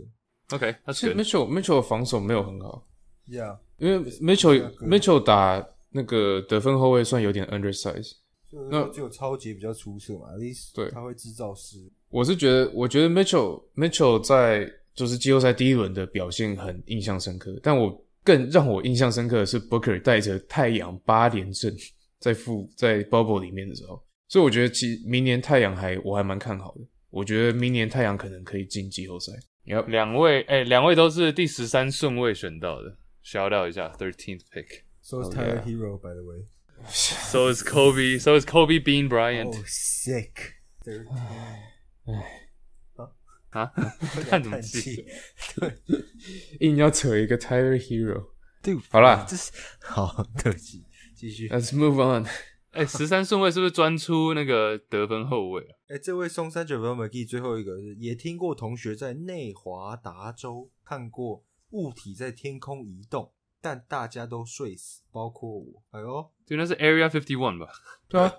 [0.51, 2.87] OK，他其实是 Mitchell Mitchell 的防守没有很好
[3.27, 8.13] ，Yeah，因为 Mitchell 那个 Mitchell 打那个得分后卫算有点 undersize。
[8.49, 11.91] 就是那说只有超节比较出色嘛，at least 对他会制造失误。
[12.11, 21.75] 我是觉得，我觉得 Mitchell Mitchell 在就是季后赛第一轮的表现很印象深刻，但我更让我印象深刻的是 Booker 带着太阳八连胜
[22.21, 29.33] 在负在 Bubble 里面的时候，所以我觉得其明年太阳还我还蛮看好的，我觉得明年太阳可能可以进季后赛。
[29.65, 34.83] 要两位，哎、两位都是第十三顺位选到的，shout out 一下，thirteenth pick。
[35.01, 35.65] So is Oh, Tyler yeah.
[35.65, 36.47] Hero by the way.
[36.89, 38.19] So is Kobe.
[38.19, 39.47] So is Kobe Bean Bryant.
[39.47, 40.55] Oh sick.
[42.05, 42.53] 哎
[43.51, 43.73] 啊，啊
[44.29, 45.05] 叹什么气
[45.57, 45.73] 对？
[46.61, 48.31] 硬要扯一个 Tyler Hero。
[48.63, 49.51] 对，好啦这是
[49.81, 50.85] 好，对不起，
[51.17, 51.49] 继续。
[51.49, 52.27] Let's move on。
[52.77, 55.73] 哎、十三顺位是不是专出那个得分后卫啊？
[55.89, 65.83] 哎，这位松山九分 McGee 最后一个是也听过同学在内华达州看过物体在天空移动，但大家都睡死，包括我。
[65.91, 67.69] 哎呦，对，那是 Area Fifty One 吧？
[68.09, 68.33] 对啊，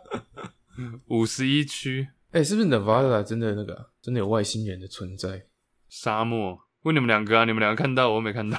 [1.08, 5.48] 五十一区哎、是不是 Nevada 真的那个啊、真的有外星人的存在？
[5.90, 6.60] 沙漠。
[6.84, 8.58] 问你们两个啊，你们两个看到，我没看到，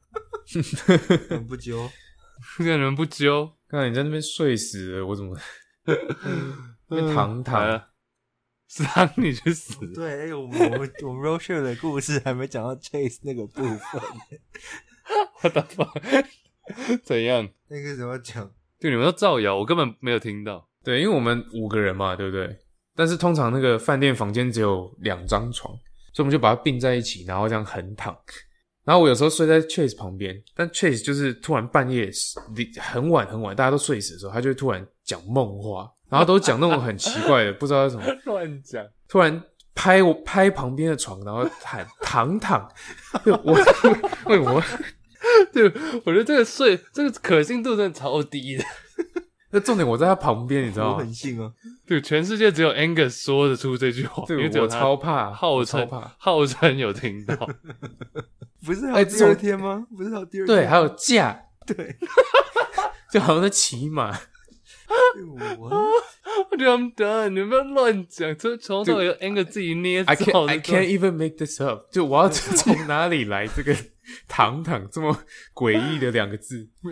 [1.30, 1.88] 很不揪。
[2.58, 3.50] 这个人不揪。
[3.68, 5.36] 看你在那边睡死了，我怎么？
[6.88, 7.88] 那边躺来躺，了，
[8.66, 9.76] 伤你去死！
[9.94, 14.02] 对，哎，我们我们我们 Rocher 的故事还没讲到 Chase 那个部分，
[15.42, 15.86] 我的妈！
[17.04, 17.48] 怎样？
[17.68, 18.50] 那个怎么讲？
[18.80, 20.68] 对，你们都造谣，我根本没有听到。
[20.82, 22.58] 对，因为我们五个人嘛，对不对？
[22.96, 25.72] 但是通常那个饭店房间只有两张床，
[26.12, 28.16] 所以我们就把它并在一起，然后这样横躺。
[28.84, 32.10] 然后我有时候睡在 Chase 旁边，但 Chase 就是突然半夜
[32.54, 38.84] 离很晚很晚，大家都睡死的时候，他就会突然讲梦话，然后都讲那种很奇怪的，不知道是什么， 乱讲。
[39.08, 39.42] 突然
[39.74, 42.68] 拍我拍旁边的床，然后喊躺躺，
[43.24, 43.54] 对我
[44.26, 44.62] 为什么？
[45.52, 45.64] 对，
[46.04, 48.64] 我觉得这个睡这个可信度真的超低的。
[49.52, 51.12] 那重点我在他旁边，你知道吗我很？
[51.12, 51.52] 信哦。
[51.86, 56.14] 对，全世界只有 Angus 说得出这句话，因为对，我超怕，号称我超怕。
[56.18, 57.34] 号称有听到。
[58.64, 59.86] 不是还哎有第二天吗？
[59.96, 60.56] 不是还有第二天？
[60.56, 61.96] 对，还有假，对，
[63.10, 64.18] 就好像在骑马。
[65.58, 65.68] 我
[66.50, 71.86] 我觉得 I'm done，你们不要乱讲，这从头到尾 Angus 自己捏 I 造 can't 的 I can't even make this up。
[71.92, 73.74] 就我要从哪里来这个
[74.28, 75.16] “堂堂”这么
[75.54, 76.68] 诡异的两个字？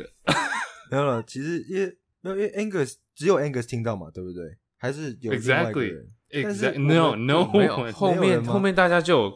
[0.90, 1.22] 没有了。
[1.24, 4.56] 其实因为没有，因为 Angus 只有 Angus 听到嘛，对不对？
[4.78, 6.08] 还是有另外一个 Exactly 人？
[6.44, 7.44] 但是 no no
[7.92, 9.32] 后面后面大家就有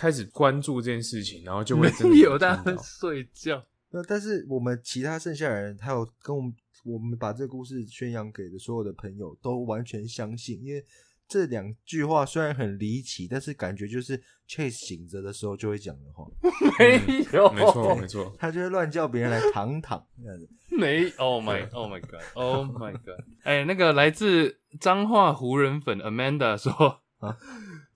[0.00, 3.62] 开始关注这件事情，然后就会真的没有，大家在睡觉。
[3.90, 6.50] 那但是我们其他剩下的人，还有跟我们
[6.86, 10.82] 我们把这个故事宣扬给的所有的朋友，都完全相信，因为
[11.28, 14.16] 这两句话虽然很离奇，但是感觉就是
[14.48, 16.24] Chase 醒着的时候就会讲的话，
[16.78, 18.34] 没有，没错没错。
[18.40, 20.48] 他就会乱叫别人来躺躺这样子。
[20.70, 23.20] 没，Oh my Oh my God，Oh my God！
[23.44, 26.72] 哎、那个来自彰化湖人粉 Amanda 说
[27.18, 27.36] 啊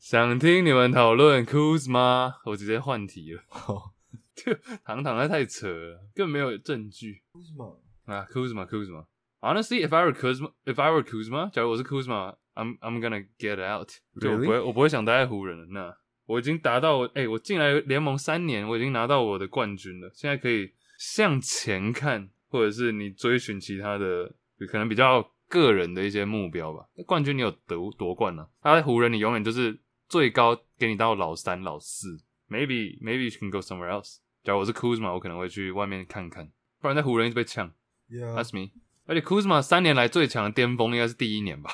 [0.06, 3.42] 想听你们讨论 Kuzma，我直接换题了。
[4.36, 4.52] 就，
[4.84, 7.80] 堂堂那太扯了，根本没有证据为什么？
[8.04, 9.06] 啊！Kuzma Kuzma。
[9.40, 13.88] Honestly, if I were Kuzma, if I were Kuzma，假如我是 Kuzma，I'm I'm gonna get out。
[14.20, 14.36] 就我？
[14.36, 15.66] 不会，我不会想待在湖人了。
[15.70, 15.96] 那
[16.26, 20.10] 我已经达到我，哎、我进来联盟三年，我已经拿到我的冠军了。
[20.12, 24.34] 现在可以向前看，或者是你追寻其他的，
[24.68, 26.86] 可能比较个人的一些目标吧。
[27.06, 29.78] 冠军你有得夺冠了、他在湖人你永远就是
[30.08, 32.20] 最高给你到老三、老四。
[32.48, 34.18] Maybe maybe you can go somewhere else。
[34.42, 37.72] 假如我是 Kuzma，我可能会去外面看看，不然在湖人一直被呛。
[38.08, 38.72] Yeah，That's me。
[39.06, 41.70] 而且 Kuzma 三年来最强的巅峰应该是第一年吧？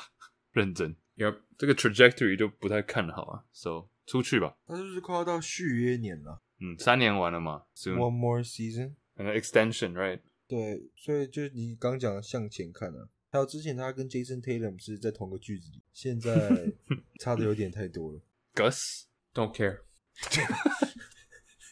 [0.51, 0.95] 认真。
[1.17, 3.43] Yep，这个 trajectory 就不太看好啊。
[3.51, 8.93] So 出去吧，他就是快要到续约年了嗯，三年完了嘛，soon，One more season。
[9.15, 10.21] 可能 extension right？
[10.47, 16.73] 对，所以就是你刚讲的向前看啊，还有之前他跟 Jason Tatum 是在同个句子里，现在
[17.21, 18.19] 差的有点太多了。
[18.55, 19.77] Gus Don't care。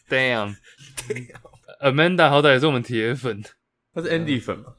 [0.08, 0.54] damn
[1.80, 3.42] Amanda 好歹也是我们铁粉，
[3.92, 4.76] 他是 Andy 粉嘛？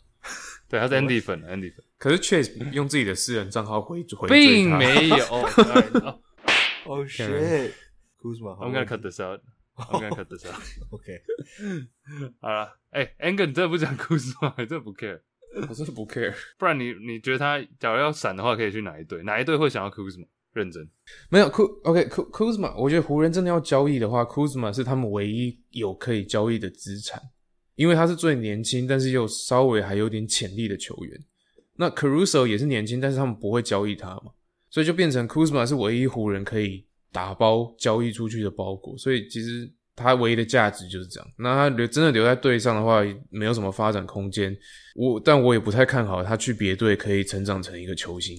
[0.69, 5.25] 对，他是 Andy 粉，Andy 粉，可是 Chase 用自己的私人账号回回追并没有。
[5.25, 5.43] Oh,
[6.85, 9.41] Oh shit，Kuzma，I'm gonna cut this out.
[9.75, 10.61] I'm gonna cut this out.
[10.91, 11.21] OK，
[12.39, 14.53] 好了，哎、a n g e r 你真的不讲故事吗？
[14.57, 15.21] 你真的不 care？
[15.67, 16.33] 我真的不 care。
[16.57, 19.21] 不然你你觉得他假如要闪的话，可以去哪一队？
[19.23, 20.27] 哪一队会想要 Kuzma？
[20.53, 20.85] 认真，
[21.29, 27.21] 没有？K OK Ku Kuzma，我觉得湖人真的要交易的话，Kuzma 是他们唯一有可以交易的资产，
[27.75, 31.19] 因为他是最年轻，但是又稍微还有点潜力的球员。
[31.77, 34.31] 那 Caruso 也是年轻，但是他们不会交易他嘛，
[34.69, 38.97] 所以就变成 Kuzma 是唯一湖人可以打包交易出去的包裹。
[38.97, 41.31] 所以其实他唯一的价值就是这样。
[41.37, 44.55] 那他留真的留在队上的话，没有什么发展空间。
[44.95, 48.37] 我但我也不太看好他去别队可以成长成一个球星。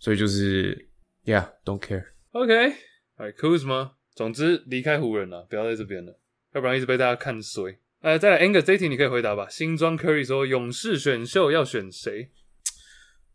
[0.00, 0.76] 所以就是
[1.24, 2.04] Yeah，don't care。
[2.32, 2.74] OK，
[3.16, 6.18] 哎，Kuzma，总之离开湖人了，不要在这边了，
[6.54, 7.78] 要不然一直被大家看衰。
[8.00, 9.46] 呃，再来 Angus 这一题你可以回答吧。
[9.48, 12.30] 新装 Curry 说勇士选秀要选谁？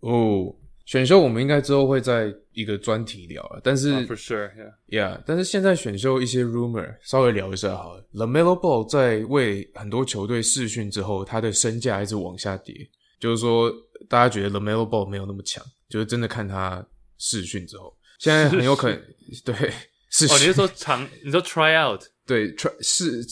[0.01, 0.53] 哦，
[0.85, 4.73] 选秀我们应该之后会在一个专题聊了，但是、啊 For sure，yeah。
[4.89, 8.05] Yeah，但是现在选秀一些 rumor 稍微聊一下好了。
[8.13, 12.75] Lamelo Ball 在为很多球队试训之后，他的身价一直往下跌，
[13.19, 13.71] 就是说
[14.09, 16.85] 大家觉得 Lamelo Ball 没有那么强，就是真的看他
[17.17, 19.01] 试训之后，现在很有可能
[19.43, 19.53] 对
[20.09, 21.09] 试哦，你训是说长？
[21.23, 22.01] 你说 try out？
[22.25, 23.23] 对 try 试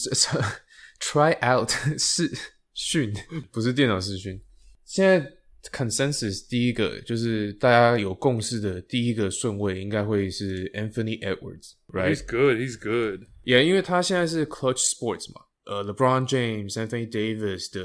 [1.00, 2.30] try out 试
[2.74, 3.12] 训，
[3.50, 4.40] 不是电脑试训。
[4.84, 5.32] 现在
[5.72, 12.56] consensus 第一个就是大家有共识的第一个顺位应该会是 Anthony Edwards，right？He's good.
[12.58, 13.26] He's good.
[13.42, 17.82] 也、因为他现在是 Clutch Sports 嘛，呃，LeBron James、Anthony Davis 的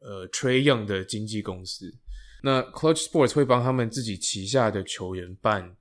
[0.00, 1.92] 呃 Trey Young 的经纪公司，
[2.42, 5.76] 那 Clutch Sports 会帮他们自己旗下的球员办，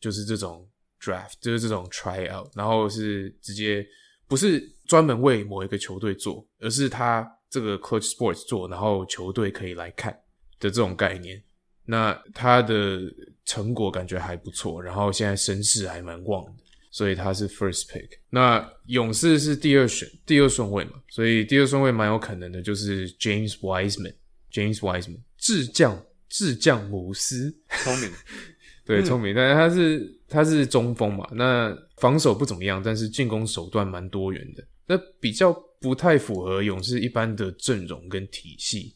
[0.00, 0.68] 就是这种
[1.00, 3.86] draft，就是这种 try out，然后是直接
[4.26, 10.12] 不是专门为某一个球队做，而是他这个 Clutch Sports 做，然后球队可以来看
[10.60, 11.42] 的这种概念。
[11.86, 13.00] 那他的
[13.44, 16.64] 成果感觉还不错，然后现在声势还蛮旺的。
[16.90, 18.08] 所以他是 first pick。
[18.30, 24.14] 那勇士是第二选第二顺位嘛，所以第二顺位蛮有可能的，就是 James Wiseman。
[24.52, 28.10] James Wiseman，智将智将姆斯，聪明。
[28.86, 38.94] 对，聪明，但是他是他是中锋嘛，那防守不怎么样，但是进攻手段蛮多元的，那比较不太符合勇士一般的阵容跟体系，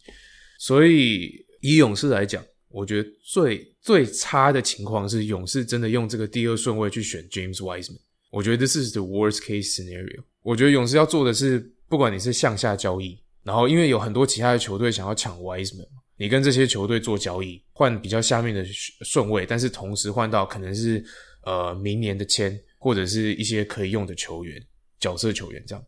[0.58, 10.22] 所以以勇士来讲，我觉得最最差的情况是勇士真的用这个第二顺位去选 James Wiseman，我觉得这是 the worst case scenario。
[10.42, 16.02] 我觉得勇士要做的是，不管你是向下交易，然后因为有很多其他的球队想要抢 Wiseman 嘛。
[16.18, 18.64] 你跟这些球队做交易，换比较下面的
[19.02, 21.02] 顺位，但是同时换到可能是
[21.44, 24.60] 呃明年的签，或者是一些可以用的球员、
[24.98, 25.84] 角色球员这样。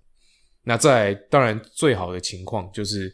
[0.62, 3.12] 那在当然最好的情况就是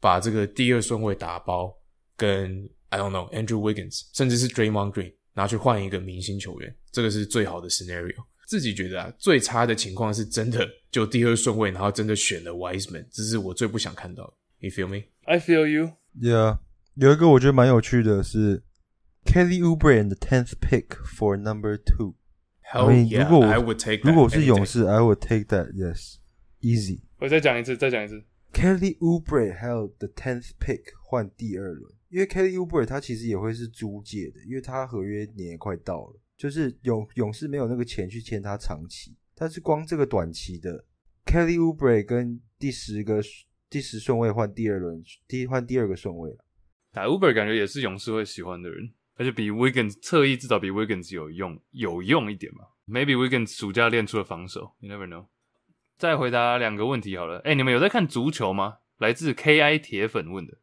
[0.00, 1.72] 把这个第二顺位打包，
[2.16, 8.16] 跟 I don't know Andrew Wiggins，甚至是 Draymond Green 拿去换一个明星球员，这个是最好的 scenario。
[8.46, 14.32] 自己觉得啊，最差的情况是真的就第二顺位，然后真的选了 Wiseman，这是我最不想看到的。
[14.60, 15.92] You feel me？I feel you.
[16.20, 16.58] Yeah，
[16.94, 18.62] 有一个我觉得蛮有趣的是
[19.24, 22.14] Kelly Oubre and the tenth pick for number two。
[22.62, 25.72] Hell I mean，yeah, 如果我 I would take that 如果我是勇士，I would take that.
[25.72, 26.16] Yes,
[26.60, 27.00] easy.
[27.18, 28.22] 我再讲一次，再讲一次。
[28.52, 40.84] Kelly Oubre 还有 the tenth pick 换第二轮，因为 Kelly Oubre 他其实也会是租借的，因为他合约年也快到了，就是勇勇士没有那个钱去签他长期，但是光这个短期的
[41.26, 43.20] Kelly Oubre 跟第十个
[43.74, 46.44] 第十顺位换第二轮，第换第二个顺位了。
[46.92, 52.66] 打 Uber 感觉也是勇士会喜欢的人，而且比 Wiggins 侧翼至少比 Wiggins 有用有用一点嘛。
[52.86, 55.26] Maybe Wiggins 暑假练出了防守，You never know。
[55.98, 57.40] 再回答两个问题好了。
[57.40, 58.78] 哎、你们有在看足球吗？
[58.98, 60.56] 来自 KI 铁粉问的，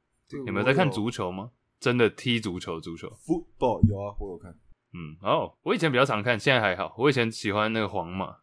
[0.46, 1.52] 你们有在看足球吗？
[1.82, 2.80] 真的踢足球？
[2.80, 4.58] 足球？football 有啊，我有看。
[4.94, 6.96] 嗯，哦，我以前比较常看，现在还好。
[6.98, 8.38] 我以前喜欢那个皇马，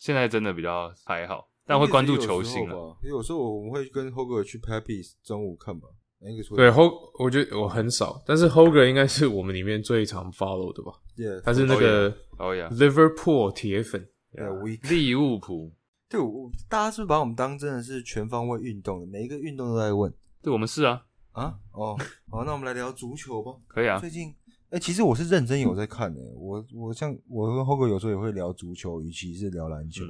[0.00, 2.96] 现在真的比较还好，但会关注球星啊。
[3.02, 5.88] 有时候我们会跟 Hoger 去 Pappy 中午看吧。
[6.20, 14.08] 那个对 Hog，我觉得我很少，但是 Hoger 应该是我们里面最常 follow 的吧？，Yeah，他是那个哦呀，Liverpool 铁粉。
[14.32, 15.72] We 利物浦，
[16.08, 20.12] 对我大家是不是把我们当真的是全方位运动的，每一个运动都在问
[20.42, 21.02] 对我们是啊，
[21.32, 21.54] 啊？
[21.72, 21.96] 哦，
[22.30, 23.52] 好，那我们来聊足球吧。
[23.66, 24.10] 可以啊最。
[24.10, 24.34] 近
[24.70, 30.04] 哎、其实我是认真有在看的、我我像我跟 hogar 有时候也会聊足球，与其是聊篮球。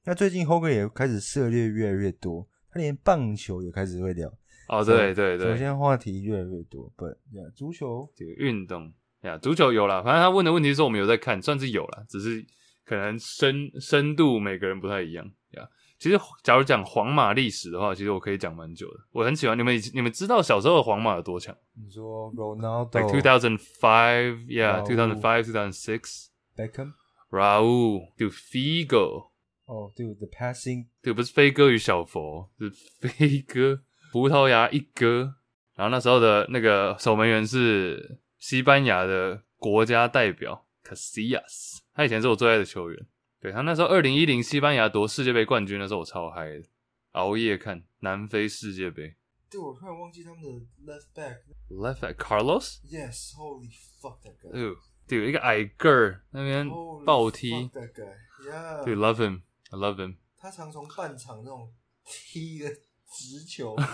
[0.00, 4.32] 嗯那最近 Hogan 也开始涉猎越来越多，他连棒球也开始会聊。
[4.68, 8.92] 哦，对对对，首先话题越来越多，不，呀，足球这个运动
[9.22, 12.44] 呀，足球有啦，反正他问的问题是我们有在看，算是有啦，只是
[12.84, 15.68] 可能深深度每个人不太一样呀。
[15.98, 19.00] 其实，假如讲皇马历史的话，其实我可以讲蛮久的。
[19.12, 29.29] 我很喜欢你们，你们知道小时候的皇马有多强你说 Ronaldo、？Like two thousand five, yeah, 哦 two thousand five, two thousand six, Beckham，Raul, 就 Figo，
[29.70, 35.36] 哦，对，The Passing，对不是飞哥与小佛，是飞哥，葡萄牙一哥。
[35.76, 43.06] 然后那时候的那个守门员是西班牙的国家代表 Casillas，他以前是我最爱的球员。
[43.40, 46.64] 对他那时候二零一零西班牙夺世界杯冠军的时候，我超嗨的，
[47.12, 49.14] 熬夜看南非世界杯。
[49.48, 50.48] 对我突然忘记他们的
[50.92, 51.38] Left Back。
[51.70, 53.70] Left back Carlos，Yes，Holy
[54.02, 54.50] fuck that guy。
[54.50, 58.84] 哦，对，一个矮个儿那边 Holy 暴踢 fuck，that guy，Yeah。
[58.84, 59.40] 对，love
[59.70, 61.72] him，I love him，他常从半场那种
[62.04, 63.76] 踢的直球。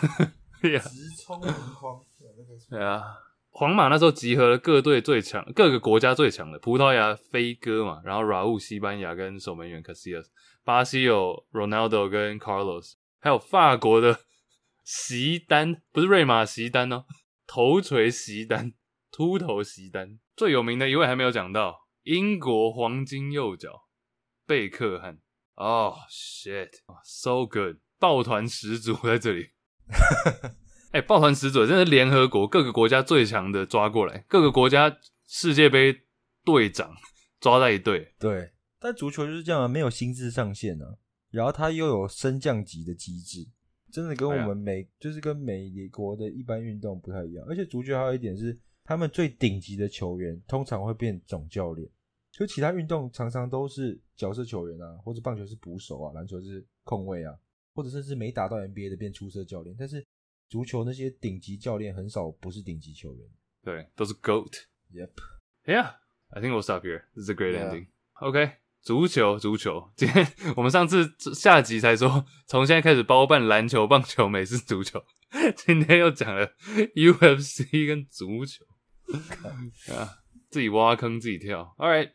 [0.58, 3.02] 直冲门框，对那个对啊，
[3.50, 10.24] 皇马那时候集合了各队最强、各个国家最强的，葡萄牙飞哥嘛，然后 Raul 西班牙跟守门员 Casillas，
[10.64, 14.18] 巴西有 Ronaldo 跟 Carlos，还有法国的
[14.82, 17.04] 席丹，不是瑞马席丹哦，
[17.46, 18.72] 头锤席丹，
[19.12, 23.82] 秃头席丹，最有名的一位还没有讲到，英国黄金右脚
[24.46, 25.20] 贝克汉。
[25.56, 29.50] 哦、shit，so good，抱团始祖在这里。
[30.92, 34.94] 哎、抱团始祖真的是联合国各个国家最强的抓过来，各个国家
[35.26, 35.94] 世界杯
[36.44, 36.94] 队长
[37.40, 38.14] 抓在一队。
[38.18, 40.96] 对，但足球就是这样啊，没有薪资上限啊，
[41.30, 43.46] 然后它又有升降级的机制，
[43.90, 47.44] 真的跟我们美、就是跟美国的一般运动不太一样。
[47.48, 51.88] 而且足球还有一点是，他们最顶级的球员通常会变总教练，
[52.36, 57.34] 就其他运动常常都是角色球员啊，或者棒球是捕手啊，篮球是控卫啊，
[57.74, 60.06] 或者甚至没打到 NBA 的变出色教练，但是
[60.50, 63.26] 足球那些顶级教练很少不是顶级球员。
[63.62, 64.52] 对，都是 GOAT。
[64.92, 65.94] Yep，Yeah,
[66.28, 67.04] I think we'll stop here.
[67.14, 67.70] This is a great Yeah.
[67.70, 67.86] ending.
[68.20, 69.90] OK，足球，足球。
[69.96, 70.26] 今天
[70.56, 75.02] 我们上次下集才说，从现在开始包办篮球、棒球、美式足球。
[75.56, 76.46] 今天又讲了
[76.94, 78.62] UFC 跟足球，
[79.92, 81.74] 啊，自己挖坑自己跳。
[81.78, 82.12] All right，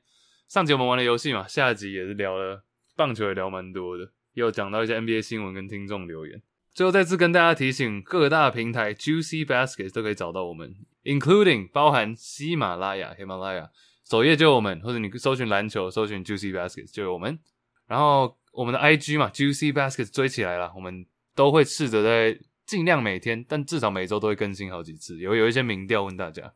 [0.51, 2.65] 上集我们玩了游戏嘛，下集也是聊了
[2.97, 6.41] 棒球，也聊蛮多的，也有讲到一些 NBA 新闻跟听众留言。
[6.73, 10.75] 最后再次跟大家提醒，各大平台 Juicy Baskets 都可以找到我们
[11.05, 13.69] ，including 包含喜马拉雅、喜马拉雅
[14.03, 17.39] 首页就有我们，或者你搜寻篮球，搜寻 Juicy Baskets 就有我们。
[17.87, 25.17] 然后我们的 IG 嘛，Juicy Baskets 追起来了，我们都会试着在尽量每天，但至少每周都会更新好几次。
[25.17, 26.53] 有有一些民调问大家，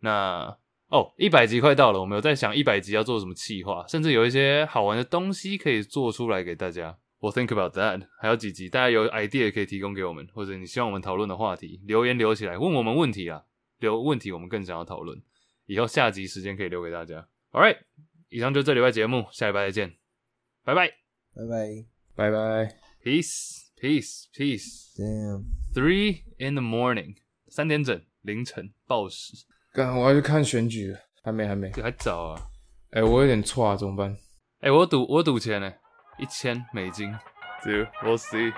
[0.00, 0.56] 那
[0.88, 6.96] 哦，一百集快到了，我们有在想一百集要做什么企划，甚至有一些好玩的东西可以做出来给大家。
[7.18, 13.42] 我 think about that，还有几集，大家有 idea 可以提供给我们，或者你希望我们讨论的话题，留言留起来，问我们问题啊，
[13.80, 15.20] 留问题我们更想要讨论，
[15.66, 17.26] 以后下集时间可以留给大家。
[17.50, 17.78] All right，
[18.28, 19.96] 以上就这礼拜节目，下礼拜再见，
[20.62, 20.88] 拜拜
[21.34, 21.86] 拜拜。
[22.14, 22.76] 拜拜。
[23.02, 24.94] ，peace peace peace。
[24.96, 25.44] Damn。
[25.74, 27.16] Three in the morning，
[27.48, 31.68] 三点整凌晨报时，干，我要去看选举了，还没，还没。
[31.68, 32.40] 这还早啊！
[32.92, 34.16] 哎、我有点错啊，怎么办？
[34.62, 35.70] 哎、我赌我赌钱呢，
[36.18, 37.14] 一千美金
[37.62, 38.54] ，dude，we'll see。